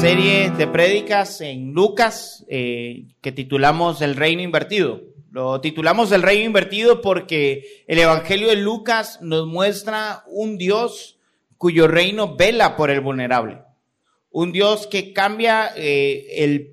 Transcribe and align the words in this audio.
serie 0.00 0.50
de 0.52 0.66
prédicas 0.66 1.42
en 1.42 1.74
Lucas 1.74 2.46
eh, 2.48 3.04
que 3.20 3.32
titulamos 3.32 4.00
El 4.00 4.16
Reino 4.16 4.40
Invertido. 4.40 5.02
Lo 5.30 5.60
titulamos 5.60 6.10
El 6.10 6.22
Reino 6.22 6.46
Invertido 6.46 7.02
porque 7.02 7.84
el 7.86 7.98
Evangelio 7.98 8.48
de 8.48 8.56
Lucas 8.56 9.18
nos 9.20 9.46
muestra 9.46 10.24
un 10.26 10.56
Dios 10.56 11.18
cuyo 11.58 11.86
reino 11.86 12.34
vela 12.34 12.78
por 12.78 12.88
el 12.88 13.02
vulnerable. 13.02 13.58
Un 14.30 14.52
Dios 14.52 14.86
que 14.86 15.12
cambia 15.12 15.70
eh, 15.76 16.44
el, 16.44 16.72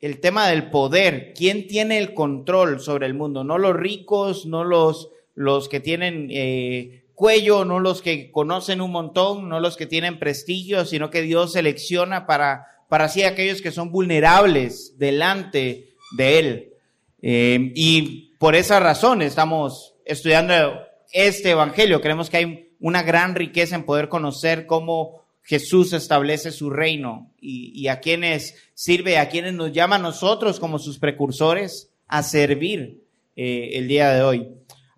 el 0.00 0.20
tema 0.20 0.46
del 0.46 0.68
poder. 0.68 1.32
¿Quién 1.34 1.68
tiene 1.68 1.96
el 1.96 2.12
control 2.12 2.80
sobre 2.80 3.06
el 3.06 3.14
mundo? 3.14 3.44
No 3.44 3.56
los 3.56 3.74
ricos, 3.74 4.44
no 4.44 4.62
los, 4.62 5.08
los 5.34 5.70
que 5.70 5.80
tienen 5.80 6.28
eh, 6.30 7.04
cuello, 7.20 7.66
no 7.66 7.80
los 7.80 8.00
que 8.00 8.30
conocen 8.32 8.80
un 8.80 8.92
montón, 8.92 9.50
no 9.50 9.60
los 9.60 9.76
que 9.76 9.84
tienen 9.84 10.18
prestigio, 10.18 10.86
sino 10.86 11.10
que 11.10 11.20
Dios 11.20 11.52
selecciona 11.52 12.26
para, 12.26 12.66
para 12.88 13.04
así 13.04 13.24
aquellos 13.24 13.60
que 13.60 13.72
son 13.72 13.92
vulnerables 13.92 14.96
delante 14.96 15.90
de 16.16 16.38
Él. 16.38 16.72
Eh, 17.20 17.72
y 17.74 18.32
por 18.38 18.56
esa 18.56 18.80
razón 18.80 19.20
estamos 19.20 19.92
estudiando 20.06 20.80
este 21.12 21.50
Evangelio. 21.50 22.00
Creemos 22.00 22.30
que 22.30 22.38
hay 22.38 22.70
una 22.80 23.02
gran 23.02 23.34
riqueza 23.34 23.76
en 23.76 23.84
poder 23.84 24.08
conocer 24.08 24.64
cómo 24.64 25.26
Jesús 25.42 25.92
establece 25.92 26.50
su 26.52 26.70
reino 26.70 27.30
y, 27.38 27.78
y 27.78 27.88
a 27.88 28.00
quienes 28.00 28.54
sirve, 28.72 29.18
a 29.18 29.28
quienes 29.28 29.52
nos 29.52 29.72
llama 29.72 29.96
a 29.96 29.98
nosotros 29.98 30.58
como 30.58 30.78
sus 30.78 30.98
precursores 30.98 31.90
a 32.08 32.22
servir 32.22 33.02
eh, 33.36 33.72
el 33.74 33.88
día 33.88 34.10
de 34.10 34.22
hoy. 34.22 34.48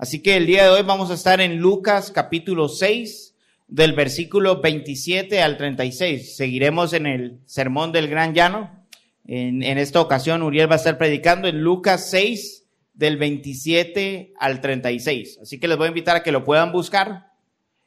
Así 0.03 0.21
que 0.21 0.37
el 0.37 0.47
día 0.47 0.65
de 0.65 0.71
hoy 0.71 0.83
vamos 0.83 1.13
a 1.13 1.15
estar 1.15 1.41
en 1.41 1.59
Lucas 1.59 2.11
capítulo 2.11 2.69
6 2.69 3.37
del 3.69 3.93
versículo 3.93 4.61
27 4.61 5.41
al 5.41 5.57
36. 5.57 6.35
Seguiremos 6.35 6.93
en 6.93 7.07
el 7.07 7.39
sermón 7.47 7.93
del 7.93 8.09
gran 8.09 8.35
llano. 8.35 8.85
En, 9.29 9.63
en 9.63 9.79
esta 9.79 10.01
ocasión 10.01 10.43
Uriel 10.43 10.69
va 10.69 10.75
a 10.75 10.79
estar 10.79 10.99
predicando 10.99 11.47
en 11.47 11.63
Lucas 11.63 12.11
6 12.11 12.67
del 12.95 13.17
27 13.17 14.35
al 14.41 14.61
36. 14.61 15.39
Así 15.41 15.61
que 15.61 15.69
les 15.69 15.79
voy 15.79 15.85
a 15.85 15.91
invitar 15.91 16.17
a 16.17 16.25
que 16.25 16.33
lo 16.33 16.43
puedan 16.43 16.73
buscar. 16.73 17.29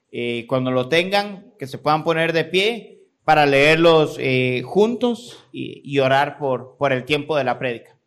Eh, 0.09 0.45
cuando 0.47 0.71
lo 0.71 0.87
tengan, 0.87 1.51
que 1.59 1.67
se 1.67 1.79
puedan 1.79 2.05
poner 2.05 2.31
de 2.31 2.45
pie 2.45 3.01
para 3.25 3.45
leerlos 3.45 4.15
eh, 4.21 4.61
juntos 4.63 5.43
y, 5.51 5.99
orar 5.99 6.37
por, 6.37 6.77
por 6.77 6.93
el 6.93 7.03
tiempo 7.03 7.35
de 7.35 7.43
la 7.43 7.59
prédica. 7.59 7.97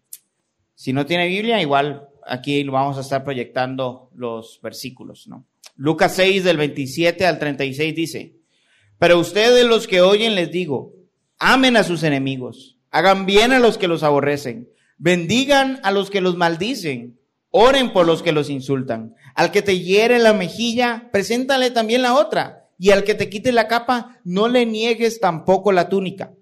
Si 0.75 0.95
no 0.95 1.05
tiene 1.05 1.29
Biblia, 1.29 1.61
igual 1.61 2.09
aquí 2.29 2.63
vamos 2.65 2.99
a 2.99 3.01
estar 3.01 3.25
proyectando 3.25 4.11
los 4.15 4.61
versículos, 4.63 5.27
¿no? 5.29 5.47
Lucas 5.77 6.15
6 6.17 6.45
del 6.45 6.57
27 6.57 7.27
al 7.27 7.39
36 7.39 7.95
dice, 7.95 8.37
pero 8.99 9.19
ustedes 9.19 9.65
los 9.65 9.87
que 9.87 10.01
oyen 10.01 10.35
les 10.35 10.51
digo, 10.51 10.93
amen 11.39 11.77
a 11.77 11.85
sus 11.85 12.03
enemigos, 12.03 12.79
hagan 12.91 13.27
bien 13.27 13.53
a 13.53 13.61
los 13.61 13.79
que 13.79 13.89
los 13.89 14.03
aborrecen, 14.03 14.69
bendigan 14.97 15.81
a 15.85 15.93
los 15.93 16.11
que 16.11 16.21
los 16.21 16.37
maldicen, 16.37 17.19
oren 17.51 17.93
por 17.93 18.07
los 18.07 18.23
que 18.23 18.33
los 18.33 18.51
insultan. 18.51 19.15
Al 19.35 19.51
que 19.51 19.63
te 19.63 19.81
hiere 19.81 20.19
la 20.19 20.33
mejilla, 20.33 21.09
preséntale 21.13 21.71
también 21.71 22.03
la 22.03 22.15
otra. 22.15 22.69
Y 22.79 22.91
al 22.91 23.05
que 23.05 23.15
te 23.15 23.29
quite 23.29 23.53
la 23.53 23.69
capa, 23.69 24.21
no 24.25 24.49
le 24.49 24.67
niegues 24.67 25.21
tampoco 25.21 25.73
la 25.73 25.89
túnica. 25.89 26.35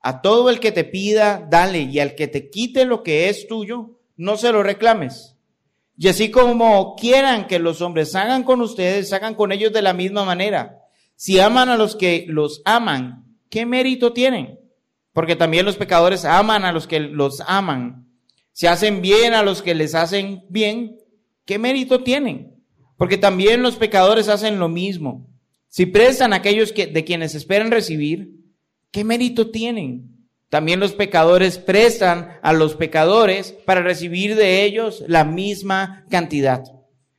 A 0.00 0.22
todo 0.22 0.50
el 0.50 0.60
que 0.60 0.72
te 0.72 0.84
pida, 0.84 1.46
dale. 1.50 1.82
Y 1.82 1.98
al 1.98 2.14
que 2.14 2.28
te 2.28 2.50
quite 2.50 2.84
lo 2.84 3.02
que 3.02 3.28
es 3.28 3.46
tuyo, 3.46 3.93
no 4.16 4.36
se 4.36 4.52
lo 4.52 4.62
reclames. 4.62 5.36
Y 5.96 6.08
así 6.08 6.30
como 6.30 6.96
quieran 6.96 7.46
que 7.46 7.58
los 7.58 7.80
hombres 7.80 8.14
hagan 8.14 8.42
con 8.42 8.60
ustedes, 8.60 9.12
hagan 9.12 9.34
con 9.34 9.52
ellos 9.52 9.72
de 9.72 9.82
la 9.82 9.92
misma 9.92 10.24
manera. 10.24 10.80
Si 11.16 11.38
aman 11.38 11.68
a 11.68 11.76
los 11.76 11.94
que 11.94 12.26
los 12.28 12.62
aman, 12.64 13.24
¿qué 13.48 13.64
mérito 13.64 14.12
tienen? 14.12 14.58
Porque 15.12 15.36
también 15.36 15.64
los 15.64 15.76
pecadores 15.76 16.24
aman 16.24 16.64
a 16.64 16.72
los 16.72 16.88
que 16.88 16.98
los 16.98 17.40
aman. 17.46 18.08
Si 18.52 18.66
hacen 18.66 19.00
bien 19.00 19.34
a 19.34 19.42
los 19.42 19.62
que 19.62 19.74
les 19.74 19.94
hacen 19.94 20.44
bien, 20.48 20.96
¿qué 21.44 21.58
mérito 21.58 22.02
tienen? 22.02 22.56
Porque 22.96 23.16
también 23.16 23.62
los 23.62 23.76
pecadores 23.76 24.28
hacen 24.28 24.58
lo 24.58 24.68
mismo. 24.68 25.28
Si 25.68 25.86
prestan 25.86 26.32
a 26.32 26.36
aquellos 26.36 26.72
que, 26.72 26.86
de 26.86 27.04
quienes 27.04 27.34
esperan 27.34 27.70
recibir, 27.70 28.30
¿qué 28.90 29.04
mérito 29.04 29.50
tienen? 29.50 30.13
También 30.48 30.80
los 30.80 30.92
pecadores 30.92 31.58
prestan 31.58 32.38
a 32.42 32.52
los 32.52 32.76
pecadores 32.76 33.52
para 33.64 33.82
recibir 33.82 34.36
de 34.36 34.62
ellos 34.64 35.04
la 35.08 35.24
misma 35.24 36.04
cantidad. 36.10 36.62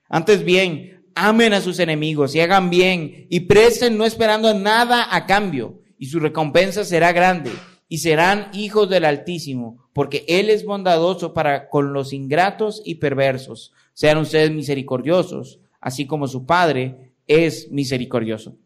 Antes 0.08 0.46
bien, 0.46 1.06
amen 1.16 1.54
a 1.54 1.62
sus 1.62 1.80
enemigos 1.80 2.36
y 2.36 2.40
hagan 2.40 2.70
bien 2.70 3.28
y 3.30 3.42
presten 3.42 3.98
no 3.98 4.06
esperando 4.06 4.54
nada 4.54 5.08
a 5.14 5.26
cambio 5.26 5.82
y 5.98 6.08
su 6.08 6.20
recompensa 6.20 6.84
será 6.84 7.12
grande 7.12 7.52
y 7.88 8.00
serán 8.00 8.50
hijos 8.54 8.90
del 8.90 9.06
Altísimo, 9.06 9.90
porque 9.94 10.26
Él 10.28 10.50
es 10.50 10.66
bondadoso 10.66 11.34
para 11.34 11.70
con 11.70 11.94
los 11.94 12.14
ingratos 12.14 12.82
y 12.84 12.96
perversos. 12.96 13.74
Sean 13.94 14.18
ustedes 14.18 14.52
misericordiosos, 14.52 15.60
así 15.80 16.06
como 16.06 16.28
su 16.28 16.46
Padre 16.46 17.14
es 17.28 17.72
misericordioso. 17.72 18.58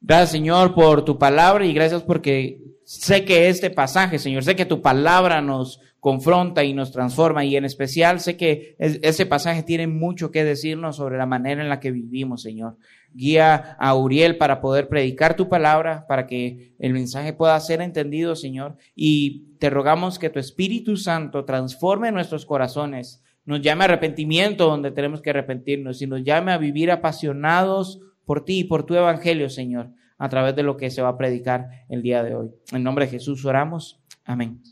Gracias, 0.00 0.30
Señor, 0.30 0.74
por 0.74 1.04
tu 1.04 1.18
palabra 1.18 1.64
y 1.64 1.72
gracias 1.72 2.02
porque 2.02 2.60
sé 3.00 3.24
que 3.24 3.48
este 3.48 3.70
pasaje, 3.70 4.18
Señor, 4.18 4.44
sé 4.44 4.54
que 4.54 4.66
tu 4.66 4.82
palabra 4.82 5.40
nos 5.40 5.80
confronta 5.98 6.62
y 6.62 6.74
nos 6.74 6.92
transforma 6.92 7.44
y 7.44 7.56
en 7.56 7.64
especial 7.64 8.20
sé 8.20 8.36
que 8.36 8.76
ese 8.78 9.24
pasaje 9.24 9.62
tiene 9.62 9.86
mucho 9.86 10.30
que 10.30 10.44
decirnos 10.44 10.96
sobre 10.96 11.16
la 11.16 11.24
manera 11.24 11.62
en 11.62 11.70
la 11.70 11.80
que 11.80 11.90
vivimos, 11.90 12.42
Señor. 12.42 12.76
Guía 13.14 13.76
a 13.78 13.94
Uriel 13.94 14.36
para 14.36 14.60
poder 14.60 14.88
predicar 14.88 15.36
tu 15.36 15.48
palabra, 15.48 16.06
para 16.06 16.26
que 16.26 16.74
el 16.78 16.92
mensaje 16.92 17.32
pueda 17.32 17.58
ser 17.60 17.80
entendido, 17.80 18.36
Señor. 18.36 18.76
Y 18.94 19.56
te 19.58 19.70
rogamos 19.70 20.18
que 20.18 20.30
tu 20.30 20.38
Espíritu 20.38 20.96
Santo 20.96 21.44
transforme 21.44 22.12
nuestros 22.12 22.44
corazones, 22.44 23.22
nos 23.44 23.62
llame 23.62 23.82
a 23.82 23.84
arrepentimiento 23.86 24.66
donde 24.66 24.90
tenemos 24.90 25.22
que 25.22 25.30
arrepentirnos 25.30 26.02
y 26.02 26.06
nos 26.06 26.22
llame 26.24 26.52
a 26.52 26.58
vivir 26.58 26.90
apasionados 26.90 28.00
por 28.24 28.44
ti 28.44 28.60
y 28.60 28.64
por 28.64 28.84
tu 28.84 28.94
evangelio, 28.94 29.48
Señor, 29.48 29.90
a 30.18 30.28
través 30.28 30.54
de 30.56 30.62
lo 30.62 30.76
que 30.76 30.90
se 30.90 31.02
va 31.02 31.08
a 31.08 31.18
predicar 31.18 31.84
el 31.88 32.02
día 32.02 32.22
de 32.22 32.34
hoy. 32.34 32.50
En 32.72 32.82
nombre 32.82 33.06
de 33.06 33.12
Jesús 33.12 33.44
oramos. 33.44 34.00
Amén. 34.24 34.62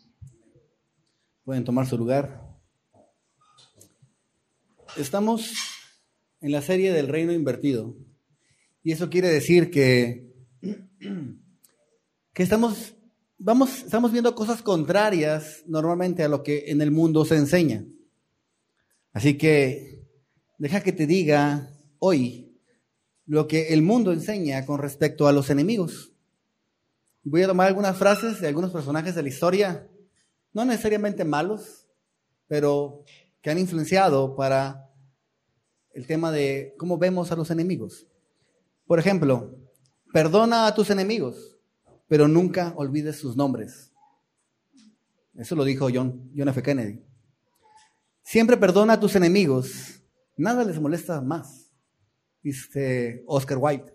Pueden 1.44 1.64
tomar 1.64 1.86
su 1.86 1.98
lugar. 1.98 2.40
Estamos 4.96 5.52
en 6.40 6.52
la 6.52 6.62
serie 6.62 6.92
del 6.92 7.08
reino 7.08 7.32
invertido. 7.32 7.96
Y 8.82 8.92
eso 8.92 9.10
quiere 9.10 9.28
decir 9.28 9.70
que, 9.70 10.32
que 12.32 12.42
estamos, 12.42 12.94
vamos, 13.38 13.82
estamos 13.84 14.12
viendo 14.12 14.34
cosas 14.34 14.62
contrarias 14.62 15.62
normalmente 15.66 16.22
a 16.22 16.28
lo 16.28 16.42
que 16.42 16.64
en 16.68 16.80
el 16.80 16.90
mundo 16.90 17.24
se 17.24 17.36
enseña. 17.36 17.84
Así 19.12 19.36
que 19.36 20.06
deja 20.58 20.82
que 20.82 20.92
te 20.92 21.06
diga 21.06 21.70
hoy 21.98 22.49
lo 23.30 23.46
que 23.46 23.68
el 23.68 23.82
mundo 23.82 24.12
enseña 24.12 24.66
con 24.66 24.80
respecto 24.80 25.28
a 25.28 25.32
los 25.32 25.50
enemigos. 25.50 26.12
Voy 27.22 27.44
a 27.44 27.46
tomar 27.46 27.68
algunas 27.68 27.96
frases 27.96 28.40
de 28.40 28.48
algunos 28.48 28.72
personajes 28.72 29.14
de 29.14 29.22
la 29.22 29.28
historia, 29.28 29.88
no 30.52 30.64
necesariamente 30.64 31.24
malos, 31.24 31.86
pero 32.48 33.04
que 33.40 33.50
han 33.50 33.60
influenciado 33.60 34.34
para 34.34 34.90
el 35.92 36.08
tema 36.08 36.32
de 36.32 36.74
cómo 36.76 36.98
vemos 36.98 37.30
a 37.30 37.36
los 37.36 37.52
enemigos. 37.52 38.08
Por 38.84 38.98
ejemplo, 38.98 39.56
perdona 40.12 40.66
a 40.66 40.74
tus 40.74 40.90
enemigos, 40.90 41.56
pero 42.08 42.26
nunca 42.26 42.72
olvides 42.74 43.20
sus 43.20 43.36
nombres. 43.36 43.92
Eso 45.36 45.54
lo 45.54 45.62
dijo 45.62 45.86
John, 45.94 46.32
John 46.36 46.48
F. 46.48 46.60
Kennedy. 46.64 47.00
Siempre 48.24 48.56
perdona 48.56 48.94
a 48.94 49.00
tus 49.00 49.14
enemigos, 49.14 50.02
nada 50.36 50.64
les 50.64 50.80
molesta 50.80 51.20
más, 51.20 51.59
dice 52.42 53.22
Oscar 53.26 53.58
Wilde. 53.58 53.92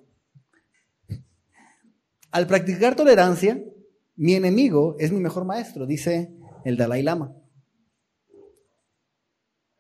Al 2.32 2.48
practicar 2.48 2.96
tolerancia, 2.96 3.64
mi 4.16 4.34
enemigo 4.34 4.96
es 5.00 5.12
mi 5.12 5.20
mejor 5.20 5.46
maestro, 5.46 5.86
dice 5.86 6.34
el 6.64 6.78
Dalai 6.78 7.04
Lama. 7.04 7.34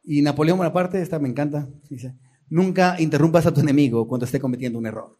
Y 0.03 0.21
Napoleón 0.21 0.57
Bonaparte, 0.57 1.01
esta 1.01 1.19
me 1.19 1.27
encanta, 1.27 1.67
dice, 1.89 2.15
nunca 2.47 2.95
interrumpas 3.00 3.45
a 3.45 3.53
tu 3.53 3.62
enemigo 3.62 4.07
cuando 4.07 4.25
esté 4.25 4.39
cometiendo 4.39 4.77
un 4.77 4.85
error. 4.85 5.17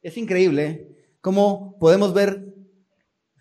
Es 0.00 0.16
increíble 0.16 0.88
cómo 1.20 1.76
podemos 1.78 2.14
ver 2.14 2.54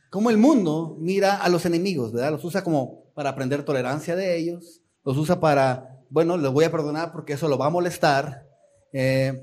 cómo 0.09 0.29
el 0.29 0.37
mundo 0.37 0.97
mira 0.99 1.35
a 1.37 1.49
los 1.49 1.65
enemigos, 1.65 2.13
¿verdad? 2.13 2.31
Los 2.31 2.45
usa 2.45 2.63
como 2.63 3.11
para 3.13 3.31
aprender 3.31 3.63
tolerancia 3.63 4.15
de 4.15 4.37
ellos, 4.37 4.81
los 5.03 5.17
usa 5.17 5.39
para, 5.39 5.92
bueno, 6.13 6.37
les 6.37 6.51
voy 6.51 6.63
a 6.63 6.71
perdonar 6.71 7.11
porque 7.11 7.33
eso 7.33 7.47
lo 7.47 7.57
va 7.57 7.65
a 7.65 7.71
molestar. 7.71 8.47
Eh, 8.91 9.33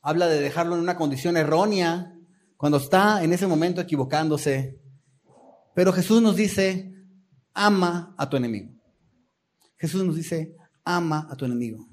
habla 0.00 0.26
de 0.26 0.40
dejarlo 0.40 0.74
en 0.74 0.80
una 0.80 0.96
condición 0.96 1.36
errónea 1.36 2.10
cuando 2.56 2.78
está 2.78 3.22
en 3.22 3.34
ese 3.34 3.46
momento 3.46 3.82
equivocándose. 3.82 4.80
Pero 5.74 5.92
Jesús 5.92 6.22
nos 6.22 6.36
dice, 6.36 6.90
ama 7.52 8.14
a 8.16 8.30
tu 8.30 8.38
enemigo. 8.38 8.72
Jesús 9.76 10.02
nos 10.04 10.16
dice, 10.16 10.56
ama 10.84 11.28
a 11.30 11.36
tu 11.36 11.44
enemigo. 11.44 11.86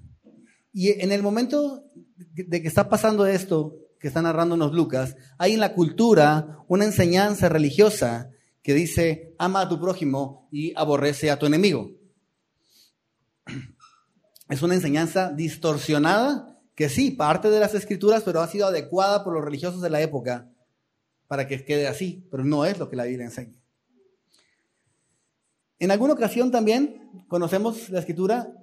Y 0.72 0.92
en 1.01 1.12
el 1.12 1.22
momento 1.22 1.83
de 2.16 2.62
que 2.62 2.69
está 2.69 2.88
pasando 2.88 3.25
esto, 3.25 3.75
que 4.00 4.07
está 4.07 4.22
narrándonos 4.22 4.72
Lucas, 4.72 5.18
hay 5.38 5.56
en 5.56 5.60
la 5.60 5.74
cultura 5.74 6.60
una 6.69 6.86
enseñanza 6.86 7.50
religiosa 7.50 8.30
que 8.63 8.74
dice, 8.74 9.36
ama 9.38 9.60
a 9.60 9.68
tu 9.68 9.81
prójimo 9.81 10.48
y 10.50 10.74
aborrece 10.77 11.30
a 11.30 11.38
tu 11.38 11.45
enemigo. 11.45 11.92
Es 14.50 14.62
una 14.62 14.76
enseñanza 14.76 15.32
distorsionada 15.32 16.60
que 16.76 16.90
sí, 16.90 17.12
parte 17.12 17.50
de 17.50 17.60
las 17.60 17.74
escrituras, 17.74 18.24
pero 18.24 18.42
ha 18.42 18.48
sido 18.48 18.68
adecuada 18.68 19.24
por 19.24 19.34
los 19.34 19.44
religiosos 19.44 19.82
de 19.82 19.90
la 19.90 20.02
época 20.02 20.52
para 21.28 21.48
que 21.48 21.64
quede 21.64 21.88
así, 21.88 22.28
pero 22.30 22.44
no 22.44 22.66
es 22.66 22.78
lo 22.78 22.90
que 22.90 22.96
la 22.96 23.06
Biblia 23.06 23.26
enseña. 23.26 23.60
En 25.80 25.92
alguna 25.92 26.14
ocasión 26.14 26.52
también 26.52 27.26
conocemos 27.28 27.90
la 27.90 28.00
escritura, 28.00 28.54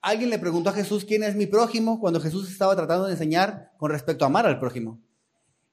alguien 0.00 0.30
le 0.30 0.38
preguntó 0.38 0.70
a 0.70 0.74
Jesús 0.74 1.04
quién 1.04 1.22
es 1.22 1.34
mi 1.34 1.46
prójimo 1.46 2.00
cuando 2.00 2.20
Jesús 2.20 2.50
estaba 2.50 2.76
tratando 2.76 3.06
de 3.06 3.12
enseñar 3.12 3.72
con 3.78 3.90
respecto 3.90 4.24
a 4.24 4.28
amar 4.28 4.46
al 4.46 4.58
prójimo. 4.58 5.00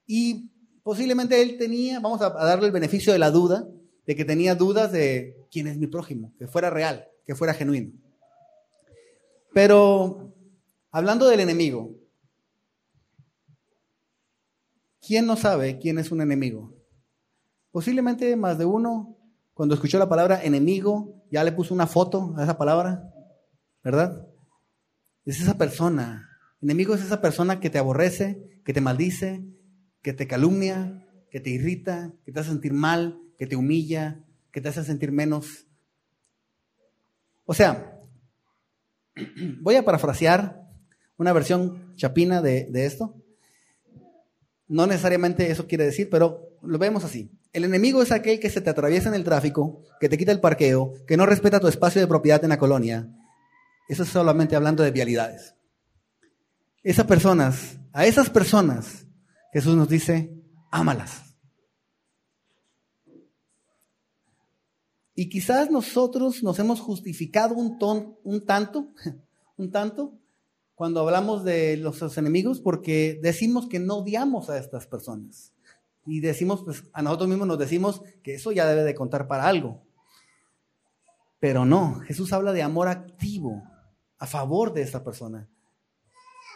Y 0.07 0.49
posiblemente 0.83 1.41
él 1.41 1.57
tenía, 1.57 1.99
vamos 1.99 2.21
a 2.21 2.29
darle 2.29 2.67
el 2.67 2.71
beneficio 2.71 3.11
de 3.13 3.19
la 3.19 3.31
duda, 3.31 3.67
de 4.05 4.15
que 4.15 4.25
tenía 4.25 4.55
dudas 4.55 4.91
de 4.91 5.37
quién 5.51 5.67
es 5.67 5.77
mi 5.77 5.87
prójimo, 5.87 6.33
que 6.37 6.47
fuera 6.47 6.69
real, 6.69 7.07
que 7.25 7.35
fuera 7.35 7.53
genuino. 7.53 7.91
Pero 9.53 10.33
hablando 10.91 11.27
del 11.27 11.41
enemigo, 11.41 11.95
¿quién 15.01 15.25
no 15.25 15.35
sabe 15.35 15.77
quién 15.79 15.97
es 15.97 16.11
un 16.11 16.21
enemigo? 16.21 16.73
Posiblemente 17.71 18.35
más 18.35 18.57
de 18.57 18.65
uno, 18.65 19.17
cuando 19.53 19.75
escuchó 19.75 19.99
la 19.99 20.09
palabra 20.09 20.43
enemigo, 20.43 21.23
ya 21.31 21.43
le 21.43 21.51
puso 21.51 21.73
una 21.73 21.87
foto 21.87 22.33
a 22.37 22.43
esa 22.43 22.57
palabra, 22.57 23.13
¿verdad? 23.83 24.27
Es 25.25 25.39
esa 25.41 25.57
persona. 25.57 26.29
Enemigo 26.61 26.95
es 26.95 27.01
esa 27.01 27.21
persona 27.21 27.59
que 27.59 27.69
te 27.69 27.77
aborrece, 27.77 28.61
que 28.65 28.73
te 28.73 28.81
maldice, 28.81 29.45
que 30.01 30.13
te 30.13 30.27
calumnia, 30.27 31.07
que 31.29 31.39
te 31.39 31.49
irrita, 31.49 32.13
que 32.25 32.31
te 32.31 32.39
hace 32.39 32.49
sentir 32.49 32.73
mal, 32.73 33.21
que 33.37 33.47
te 33.47 33.55
humilla, 33.55 34.23
que 34.51 34.61
te 34.61 34.69
hace 34.69 34.83
sentir 34.83 35.11
menos. 35.11 35.67
O 37.45 37.53
sea, 37.53 38.00
voy 39.61 39.75
a 39.75 39.85
parafrasear 39.85 40.61
una 41.17 41.33
versión 41.33 41.95
chapina 41.95 42.41
de, 42.41 42.67
de 42.69 42.85
esto. 42.85 43.15
No 44.67 44.87
necesariamente 44.87 45.51
eso 45.51 45.67
quiere 45.67 45.85
decir, 45.85 46.09
pero 46.09 46.57
lo 46.61 46.77
vemos 46.77 47.03
así. 47.03 47.31
El 47.53 47.65
enemigo 47.65 48.01
es 48.01 48.11
aquel 48.11 48.39
que 48.39 48.49
se 48.49 48.61
te 48.61 48.69
atraviesa 48.69 49.09
en 49.09 49.15
el 49.15 49.25
tráfico, 49.25 49.83
que 49.99 50.07
te 50.07 50.17
quita 50.17 50.31
el 50.31 50.39
parqueo, 50.39 50.93
que 51.05 51.17
no 51.17 51.25
respeta 51.25 51.59
tu 51.59 51.67
espacio 51.67 51.99
de 51.99 52.07
propiedad 52.07 52.43
en 52.43 52.49
la 52.49 52.57
colonia. 52.57 53.09
Eso 53.89 54.03
es 54.03 54.09
solamente 54.09 54.55
hablando 54.55 54.83
de 54.83 54.91
vialidades. 54.91 55.55
Esas 56.81 57.05
personas, 57.05 57.77
a 57.91 58.05
esas 58.05 58.29
personas, 58.29 59.05
Jesús 59.51 59.75
nos 59.75 59.89
dice, 59.89 60.33
ámalas. 60.71 61.30
Y 65.21 65.29
quizás 65.29 65.69
nosotros 65.69 66.41
nos 66.41 66.57
hemos 66.57 66.79
justificado 66.79 67.53
un, 67.53 67.77
ton, 67.77 68.17
un 68.23 68.43
tanto, 68.43 68.87
un 69.55 69.69
tanto, 69.69 70.17
cuando 70.73 70.99
hablamos 71.01 71.43
de 71.43 71.77
los 71.77 72.17
enemigos, 72.17 72.59
porque 72.59 73.19
decimos 73.21 73.67
que 73.67 73.77
no 73.77 73.97
odiamos 73.97 74.49
a 74.49 74.57
estas 74.57 74.87
personas. 74.87 75.53
Y 76.07 76.21
decimos, 76.21 76.63
pues 76.63 76.85
a 76.91 77.03
nosotros 77.03 77.29
mismos 77.29 77.47
nos 77.47 77.59
decimos 77.59 78.01
que 78.23 78.33
eso 78.33 78.51
ya 78.51 78.65
debe 78.65 78.83
de 78.83 78.95
contar 78.95 79.27
para 79.27 79.47
algo. 79.47 79.83
Pero 81.39 81.65
no, 81.65 81.99
Jesús 81.99 82.33
habla 82.33 82.51
de 82.51 82.63
amor 82.63 82.87
activo 82.87 83.61
a 84.17 84.25
favor 84.25 84.73
de 84.73 84.81
esta 84.81 85.03
persona. 85.03 85.47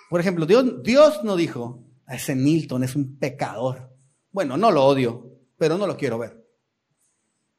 Por 0.10 0.22
ejemplo, 0.22 0.48
Dios, 0.48 0.82
Dios 0.82 1.24
no 1.24 1.36
dijo, 1.36 1.84
a 2.08 2.16
ese 2.16 2.36
Nilton 2.36 2.84
es 2.84 2.96
un 2.96 3.20
pecador. 3.20 3.96
Bueno, 4.32 4.58
no 4.58 4.72
lo 4.72 4.84
odio, 4.88 5.30
pero 5.56 5.78
no 5.78 5.86
lo 5.86 5.98
quiero 5.98 6.18
ver. 6.18 6.45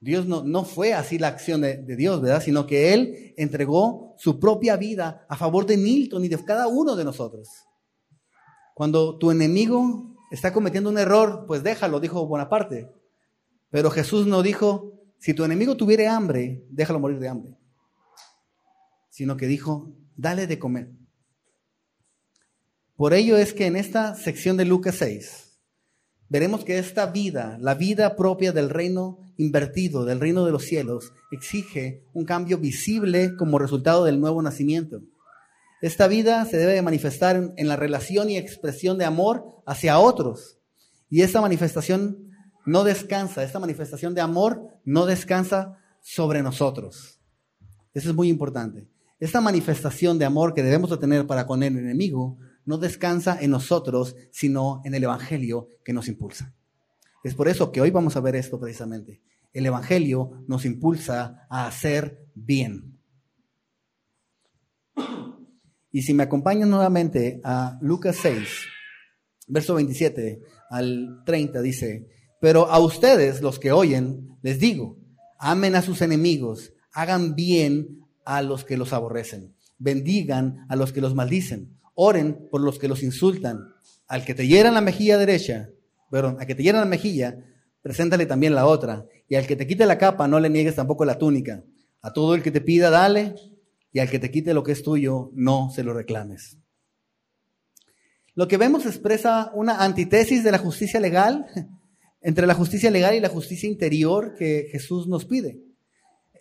Dios 0.06 0.25
no, 0.25 0.44
no 0.44 0.64
fue 0.64 0.94
así 0.94 1.19
la 1.19 1.26
acción 1.26 1.62
de, 1.62 1.79
de, 1.79 1.97
Dios, 1.97 2.20
¿verdad? 2.20 2.41
Sino 2.41 2.64
que 2.64 2.94
Él 2.94 3.35
entregó 3.37 4.14
su 4.17 4.38
propia 4.38 4.76
vida 4.76 5.26
a 5.29 5.37
favor 5.37 5.67
de 5.67 5.76
Nilton 5.76 6.25
y 6.25 6.29
de 6.29 6.44
cada 6.44 6.69
uno 6.69 6.94
de 6.94 7.05
nosotros. 7.05 7.49
Cuando 8.73 9.19
tu 9.19 9.32
enemigo 9.32 10.14
está 10.31 10.53
cometiendo 10.53 10.91
un 10.91 10.99
error, 10.99 11.44
pues 11.49 11.64
déjalo, 11.64 11.99
dijo 11.99 12.25
Bonaparte. 12.25 12.88
Pero 13.69 13.91
Jesús 13.91 14.29
no 14.29 14.44
dijo, 14.44 14.93
si 15.19 15.35
tu 15.35 15.43
enemigo 15.43 15.76
tuviera 15.76 16.14
hambre, 16.14 16.64
déjalo 16.70 17.00
morir 17.00 17.19
de 17.19 17.29
hambre. 17.29 17.59
Sino 19.11 19.37
que 19.37 19.49
dijo, 19.49 19.93
dale 20.14 20.47
de 20.47 20.61
comer. 20.61 20.93
Por 22.94 23.12
ello 23.12 23.37
es 23.37 23.52
que 23.52 23.67
en 23.67 23.75
esta 23.75 24.14
sección 24.14 24.56
de 24.56 24.67
Lucas 24.67 24.94
6, 25.00 25.46
veremos 26.28 26.64
que 26.64 26.78
esta 26.78 27.06
vida, 27.06 27.59
la 27.61 27.75
vida 27.75 28.16
propia 28.16 28.52
del 28.52 28.71
reino 28.71 29.18
invertido, 29.37 30.04
del 30.04 30.21
reino 30.21 30.45
de 30.45 30.52
los 30.52 30.64
cielos, 30.64 31.12
exige 31.30 32.02
un 32.14 32.25
cambio 32.25 32.59
visible 32.59 33.37
como 33.37 33.59
resultado 33.59 34.04
del 34.04 34.21
nuevo 34.21 34.42
nacimiento. 34.42 35.02
Esta 35.83 36.09
vida 36.09 36.45
se 36.47 36.56
debe 36.56 36.80
manifestar 36.83 37.52
en, 37.56 37.68
la 37.68 37.76
relación 37.76 38.30
y 38.30 38.38
expresión 38.38 38.97
de 38.99 39.04
amor 39.04 39.45
hacia 39.66 39.99
otros. 39.99 40.59
Y 41.11 41.23
esta 41.23 41.40
manifestación 41.40 42.30
no 42.64 42.83
descansa, 42.83 43.45
esta 43.45 43.61
manifestación 43.61 44.14
de 44.14 44.23
amor 44.23 44.66
no 44.85 45.06
descansa 45.06 45.78
sobre 46.00 46.42
nosotros. 46.42 47.21
Eso 47.92 48.11
es 48.11 48.14
muy 48.14 48.28
importante. 48.28 48.88
Esta 49.21 49.40
manifestación 49.40 50.18
de 50.18 50.25
amor 50.25 50.54
que 50.54 50.62
debemos 50.62 50.90
de 50.90 50.97
tener 50.97 51.26
para 51.26 51.47
con 51.47 51.62
el 51.62 51.76
enemigo 51.76 52.38
no 52.66 52.78
descansa 52.78 53.38
en 53.40 53.52
nosotros, 53.52 54.16
sino 54.32 54.82
en 54.85 54.94
el 54.94 55.04
Evangelio 55.04 55.68
que 55.85 55.92
nos 55.92 56.08
impulsa. 56.08 56.52
Es 57.25 57.35
por 57.35 57.49
eso 57.49 57.73
que 57.73 57.80
hoy 57.80 57.90
vamos 57.90 58.16
a 58.16 58.20
ver 58.20 58.37
esto 58.37 58.61
precisamente. 58.61 59.23
El 59.52 59.64
Evangelio 59.66 60.44
nos 60.46 60.64
impulsa 60.66 61.46
a 61.49 61.66
hacer 61.66 62.26
bien. 62.35 62.99
Y 65.90 66.02
si 66.02 66.12
me 66.12 66.25
acompañan 66.25 66.68
nuevamente 66.68 67.40
a 67.42 67.78
Lucas 67.80 68.16
6, 68.20 68.49
verso 69.46 69.75
27 69.76 70.42
al 70.68 71.23
30, 71.25 71.62
dice, 71.62 72.08
pero 72.40 72.66
a 72.66 72.78
ustedes, 72.80 73.40
los 73.40 73.58
que 73.58 73.73
oyen, 73.73 74.37
les 74.42 74.58
digo, 74.58 74.99
amen 75.38 75.75
a 75.75 75.82
sus 75.82 76.02
enemigos, 76.02 76.75
hagan 76.92 77.35
bien 77.35 78.00
a 78.25 78.42
los 78.42 78.64
que 78.64 78.76
los 78.76 78.92
aborrecen, 78.92 79.54
bendigan 79.78 80.66
a 80.68 80.76
los 80.76 80.92
que 80.92 81.00
los 81.00 81.14
maldicen 81.14 81.75
Oren 81.97 82.47
por 82.50 82.61
los 82.61 82.79
que 82.79 82.88
los 82.88 83.03
insultan. 83.03 83.73
Al 84.07 84.25
que 84.25 84.35
te 84.35 84.47
hieran 84.47 84.75
la 84.75 84.83
mejilla 84.83 85.19
derecha, 85.19 85.71
perdón, 86.11 86.37
al 86.38 86.47
que 86.47 86.55
te 86.55 86.62
hieran 86.62 86.83
la 86.83 86.87
mejilla, 86.87 87.38
preséntale 87.83 88.26
también 88.26 88.55
la 88.55 88.67
otra. 88.67 89.07
Y 89.29 89.35
al 89.35 89.47
que 89.47 89.57
te 89.57 89.67
quite 89.67 89.87
la 89.87 89.99
capa, 89.99 90.29
no 90.29 90.38
le 90.38 90.50
niegues 90.50 90.76
tampoco 90.76 91.05
la 91.05 91.19
túnica. 91.19 91.65
A 92.03 92.12
todo 92.12 92.35
el 92.35 92.43
que 92.43 92.50
te 92.50 92.61
pida, 92.61 92.91
dale. 92.91 93.35
Y 93.93 93.99
al 93.99 94.11
que 94.11 94.19
te 94.19 94.31
quite 94.31 94.53
lo 94.53 94.62
que 94.62 94.73
es 94.73 94.83
tuyo, 94.83 95.31
no 95.33 95.71
se 95.75 95.83
lo 95.83 95.95
reclames. 95.95 96.59
Lo 98.35 98.47
que 98.47 98.59
vemos 98.59 98.85
expresa 98.85 99.50
una 99.55 99.83
antítesis 99.83 100.45
de 100.45 100.53
la 100.53 100.59
justicia 100.59 101.00
legal, 101.00 101.47
entre 102.21 102.47
la 102.47 102.55
justicia 102.55 102.91
legal 102.91 103.15
y 103.15 103.21
la 103.21 103.31
justicia 103.31 103.69
interior 103.69 104.35
que 104.38 104.69
Jesús 104.71 105.09
nos 105.09 105.25
pide. 105.25 105.62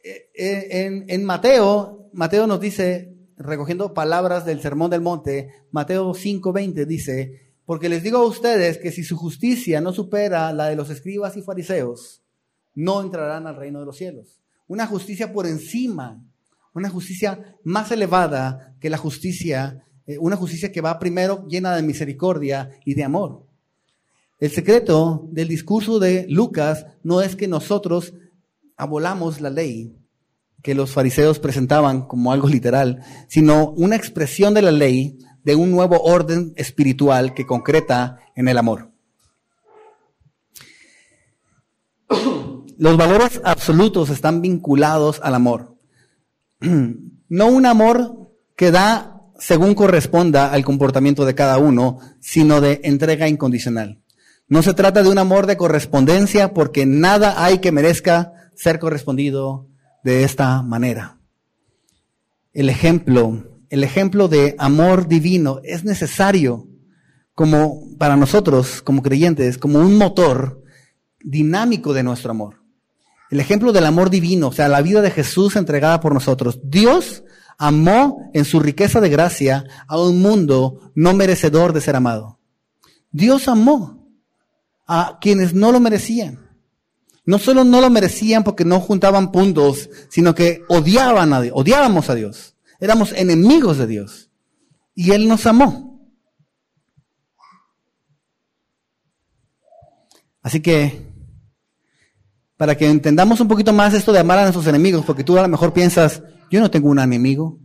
Eh, 0.04 0.30
eh, 0.36 0.68
en, 0.70 1.06
en 1.08 1.24
Mateo, 1.24 2.10
Mateo 2.12 2.46
nos 2.46 2.60
dice, 2.60 3.15
recogiendo 3.38 3.94
palabras 3.94 4.46
del 4.46 4.62
Sermón 4.62 4.92
del 4.92 5.02
Monte, 5.02 5.50
Mateo 5.72 6.14
5:20 6.14 6.86
dice, 6.86 7.54
porque 7.66 7.90
les 7.90 8.04
digo 8.04 8.20
a 8.20 8.26
ustedes 8.26 8.78
que 8.78 8.92
si 8.92 9.04
su 9.04 9.18
justicia 9.18 9.82
no 9.82 9.92
supera 9.92 10.54
la 10.54 10.68
de 10.68 10.76
los 10.76 10.90
escribas 10.90 11.36
y 11.36 11.42
fariseos, 11.42 12.22
no 12.76 13.02
entrarán 13.02 13.48
al 13.48 13.56
reino 13.56 13.80
de 13.80 13.86
los 13.86 13.98
cielos. 13.98 14.40
Una 14.68 14.86
justicia 14.86 15.34
por 15.34 15.48
encima, 15.48 16.22
una 16.74 16.90
justicia 16.90 17.56
más 17.64 17.92
elevada 17.92 18.76
que 18.80 18.90
la 18.90 18.98
justicia, 18.98 19.84
eh, 20.06 20.18
una 20.20 20.36
justicia 20.36 20.72
que 20.72 20.82
va 20.82 21.00
primero 21.00 21.46
llena 21.48 21.76
de 21.76 21.82
misericordia 21.82 22.72
y 22.86 22.94
de 22.94 23.04
amor. 23.04 23.46
El 24.40 24.52
secreto 24.52 25.28
del 25.32 25.48
discurso 25.48 25.98
de 25.98 26.26
Lucas 26.30 26.86
no 27.04 27.22
es 27.22 27.36
que 27.36 27.48
nosotros 27.48 28.14
abolamos 28.76 29.40
la 29.40 29.50
ley 29.50 29.96
que 30.66 30.74
los 30.74 30.94
fariseos 30.94 31.38
presentaban 31.38 32.08
como 32.08 32.32
algo 32.32 32.48
literal, 32.48 33.04
sino 33.28 33.70
una 33.78 33.96
expresión 33.96 34.56
de 34.56 34.64
la 34.64 34.72
ley 34.72 35.20
de 35.44 35.54
un 35.54 35.70
nuevo 35.70 36.02
orden 36.02 36.54
espiritual 36.56 37.36
que 37.36 37.46
concreta 37.46 38.18
en 38.36 38.48
el 38.48 38.58
amor. 38.58 38.90
Los 42.80 42.98
valores 42.98 43.42
absolutos 43.44 44.10
están 44.10 44.42
vinculados 44.42 45.22
al 45.22 45.36
amor. 45.36 45.78
No 47.28 47.48
un 47.48 47.66
amor 47.66 48.32
que 48.56 48.70
da 48.70 49.22
según 49.40 49.74
corresponda 49.74 50.52
al 50.52 50.64
comportamiento 50.64 51.26
de 51.26 51.34
cada 51.34 51.58
uno, 51.58 52.00
sino 52.20 52.62
de 52.62 52.82
entrega 52.84 53.28
incondicional. 53.28 54.02
No 54.48 54.62
se 54.62 54.76
trata 54.76 55.02
de 55.02 55.10
un 55.10 55.18
amor 55.18 55.48
de 55.48 55.58
correspondencia 55.58 56.54
porque 56.54 56.86
nada 56.86 57.44
hay 57.44 57.60
que 57.60 57.72
merezca 57.72 58.34
ser 58.54 58.78
correspondido 58.80 59.70
de 60.06 60.24
esta 60.24 60.62
manera. 60.62 61.18
El 62.54 62.70
ejemplo, 62.70 63.44
el 63.72 63.84
ejemplo 63.84 64.28
de 64.28 64.56
amor 64.60 65.08
divino 65.08 65.62
es 65.64 65.84
necesario 65.84 66.68
como 67.34 67.98
para 67.98 68.16
nosotros, 68.16 68.84
como 68.84 69.02
creyentes, 69.02 69.58
como 69.58 69.80
un 69.80 69.98
motor 69.98 70.64
dinámico 71.20 71.92
de 71.92 72.04
nuestro 72.04 72.30
amor. 72.30 72.62
El 73.32 73.40
ejemplo 73.40 73.74
del 73.74 73.88
amor 73.88 74.12
divino, 74.12 74.50
o 74.50 74.52
sea, 74.52 74.68
la 74.68 74.84
vida 74.84 75.02
de 75.02 75.10
Jesús 75.10 75.56
entregada 75.56 76.00
por 76.00 76.14
nosotros. 76.14 76.60
Dios 76.64 77.24
amó 77.58 78.30
en 78.36 78.46
su 78.46 78.60
riqueza 78.60 79.02
de 79.02 79.10
gracia 79.10 79.66
a 79.88 80.00
un 80.00 80.22
mundo 80.22 80.92
no 80.94 81.16
merecedor 81.16 81.74
de 81.74 81.82
ser 81.82 81.96
amado. 81.96 82.40
Dios 83.12 83.48
amó 83.48 84.08
a 84.86 85.18
quienes 85.20 85.56
no 85.56 85.72
lo 85.72 85.80
merecían. 85.80 86.45
No 87.26 87.40
solo 87.40 87.64
no 87.64 87.82
lo 87.82 87.90
merecían 87.90 88.44
porque 88.44 88.66
no 88.66 88.80
juntaban 88.80 89.32
puntos, 89.32 89.90
sino 90.10 90.36
que 90.36 90.64
odiaban 90.68 91.34
a 91.34 91.42
Dios, 91.42 91.54
odiábamos 91.58 92.10
a 92.10 92.16
Dios. 92.16 92.56
Éramos 92.80 93.12
enemigos 93.14 93.78
de 93.78 93.88
Dios. 93.88 94.30
Y 94.94 95.12
Él 95.12 95.28
nos 95.28 95.46
amó. 95.46 95.96
Así 100.42 100.62
que, 100.62 101.12
para 102.56 102.78
que 102.78 102.88
entendamos 102.88 103.40
un 103.40 103.48
poquito 103.48 103.74
más 103.74 103.96
esto 103.96 104.14
de 104.14 104.20
amar 104.20 104.38
a 104.38 104.44
nuestros 104.44 104.68
enemigos, 104.68 105.04
porque 105.04 105.24
tú 105.24 105.38
a 105.40 105.42
lo 105.42 105.48
mejor 105.48 105.74
piensas, 105.74 106.22
yo 106.52 106.60
no 106.60 106.70
tengo 106.70 106.90
un 106.90 107.00
enemigo, 107.00 107.60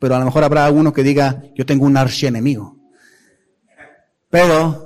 pero 0.00 0.16
a 0.16 0.18
lo 0.18 0.24
mejor 0.24 0.42
habrá 0.42 0.68
uno 0.70 0.92
que 0.92 1.04
diga, 1.04 1.44
yo 1.54 1.64
tengo 1.64 1.86
un 1.86 1.96
archienemigo. 1.96 2.76
Pero 4.28 4.85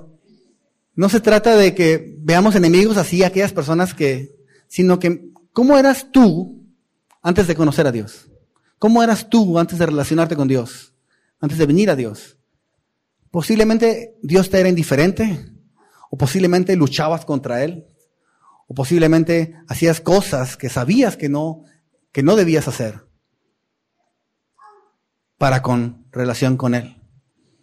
no 0.94 1.08
se 1.08 1.20
trata 1.20 1.56
de 1.56 1.74
que 1.74 2.16
veamos 2.18 2.54
enemigos 2.54 2.96
así 2.96 3.22
aquellas 3.22 3.52
personas 3.52 3.94
que, 3.94 4.34
sino 4.68 4.98
que, 4.98 5.30
¿cómo 5.52 5.78
eras 5.78 6.08
tú 6.10 6.66
antes 7.22 7.46
de 7.46 7.54
conocer 7.54 7.86
a 7.86 7.92
Dios? 7.92 8.30
¿Cómo 8.78 9.02
eras 9.02 9.28
tú 9.28 9.58
antes 9.58 9.78
de 9.78 9.86
relacionarte 9.86 10.36
con 10.36 10.48
Dios? 10.48 10.94
Antes 11.40 11.58
de 11.58 11.66
venir 11.66 11.90
a 11.90 11.96
Dios. 11.96 12.38
Posiblemente 13.30 14.16
Dios 14.22 14.50
te 14.50 14.58
era 14.58 14.68
indiferente, 14.68 15.52
o 16.10 16.16
posiblemente 16.16 16.74
luchabas 16.76 17.24
contra 17.24 17.62
Él, 17.62 17.86
o 18.66 18.74
posiblemente 18.74 19.54
hacías 19.68 20.00
cosas 20.00 20.56
que 20.56 20.68
sabías 20.68 21.16
que 21.16 21.28
no, 21.28 21.64
que 22.12 22.22
no 22.22 22.36
debías 22.36 22.68
hacer 22.68 23.06
para 25.38 25.62
con 25.62 26.06
relación 26.10 26.56
con 26.56 26.74
Él. 26.74 27.00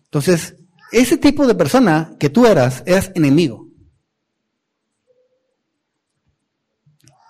Entonces, 0.06 0.56
ese 0.92 1.18
tipo 1.18 1.46
de 1.48 1.56
persona 1.56 2.16
que 2.20 2.30
tú 2.30 2.46
eras, 2.46 2.84
eras 2.86 3.12
enemigo. 3.16 3.68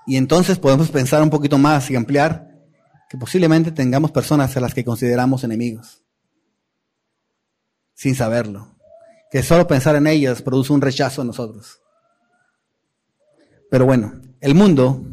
Y 0.06 0.16
entonces 0.16 0.58
podemos 0.58 0.90
pensar 0.90 1.22
un 1.22 1.30
poquito 1.30 1.58
más 1.58 1.90
y 1.92 1.96
ampliar 1.96 2.48
que 3.10 3.18
posiblemente 3.18 3.72
tengamos 3.72 4.12
personas 4.12 4.56
a 4.56 4.60
las 4.60 4.74
que 4.74 4.86
consideramos 4.86 5.44
enemigos, 5.44 6.04
sin 7.94 8.16
saberlo. 8.16 8.76
Que 9.32 9.44
solo 9.44 9.68
pensar 9.68 9.96
en 9.96 10.08
ellas 10.08 10.42
produce 10.42 10.72
un 10.72 10.82
rechazo 10.82 11.22
en 11.22 11.28
nosotros. 11.28 11.82
Pero 13.70 13.86
bueno, 13.86 14.22
el 14.40 14.56
mundo, 14.56 15.04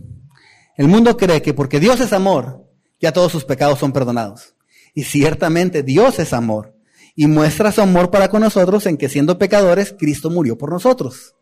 el 0.77 0.87
mundo 0.87 1.17
cree 1.17 1.43
que 1.43 1.55
porque 1.55 1.81
Dios 1.81 1.99
es 2.01 2.13
amor, 2.13 2.65
ya 3.01 3.13
todos 3.13 3.33
sus 3.33 3.45
pecados 3.45 3.81
son 3.81 3.93
perdonados. 3.93 4.55
Y 4.95 5.03
ciertamente 5.05 5.83
Dios 5.83 6.21
es 6.21 6.33
amor 6.33 6.74
y 7.14 7.26
muestra 7.26 7.73
su 7.73 7.80
amor 7.80 8.11
para 8.11 8.28
con 8.28 8.42
nosotros 8.42 8.87
en 8.87 8.97
que 8.97 9.09
siendo 9.09 9.38
pecadores, 9.38 9.94
Cristo 9.99 10.30
murió 10.30 10.59
por 10.59 10.71
nosotros. 10.71 11.35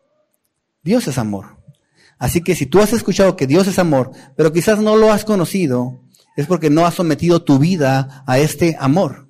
Dios 0.83 1.07
es 1.07 1.17
amor. 1.17 1.57
Así 2.19 2.41
que 2.41 2.55
si 2.55 2.65
tú 2.65 2.79
has 2.79 2.93
escuchado 2.93 3.35
que 3.35 3.47
Dios 3.47 3.67
es 3.67 3.79
amor, 3.79 4.11
pero 4.35 4.53
quizás 4.53 4.79
no 4.79 4.95
lo 4.95 5.11
has 5.11 5.25
conocido, 5.25 6.03
es 6.35 6.47
porque 6.47 6.69
no 6.69 6.85
has 6.85 6.93
sometido 6.93 7.43
tu 7.43 7.59
vida 7.59 8.23
a 8.27 8.39
este 8.39 8.77
amor. 8.79 9.29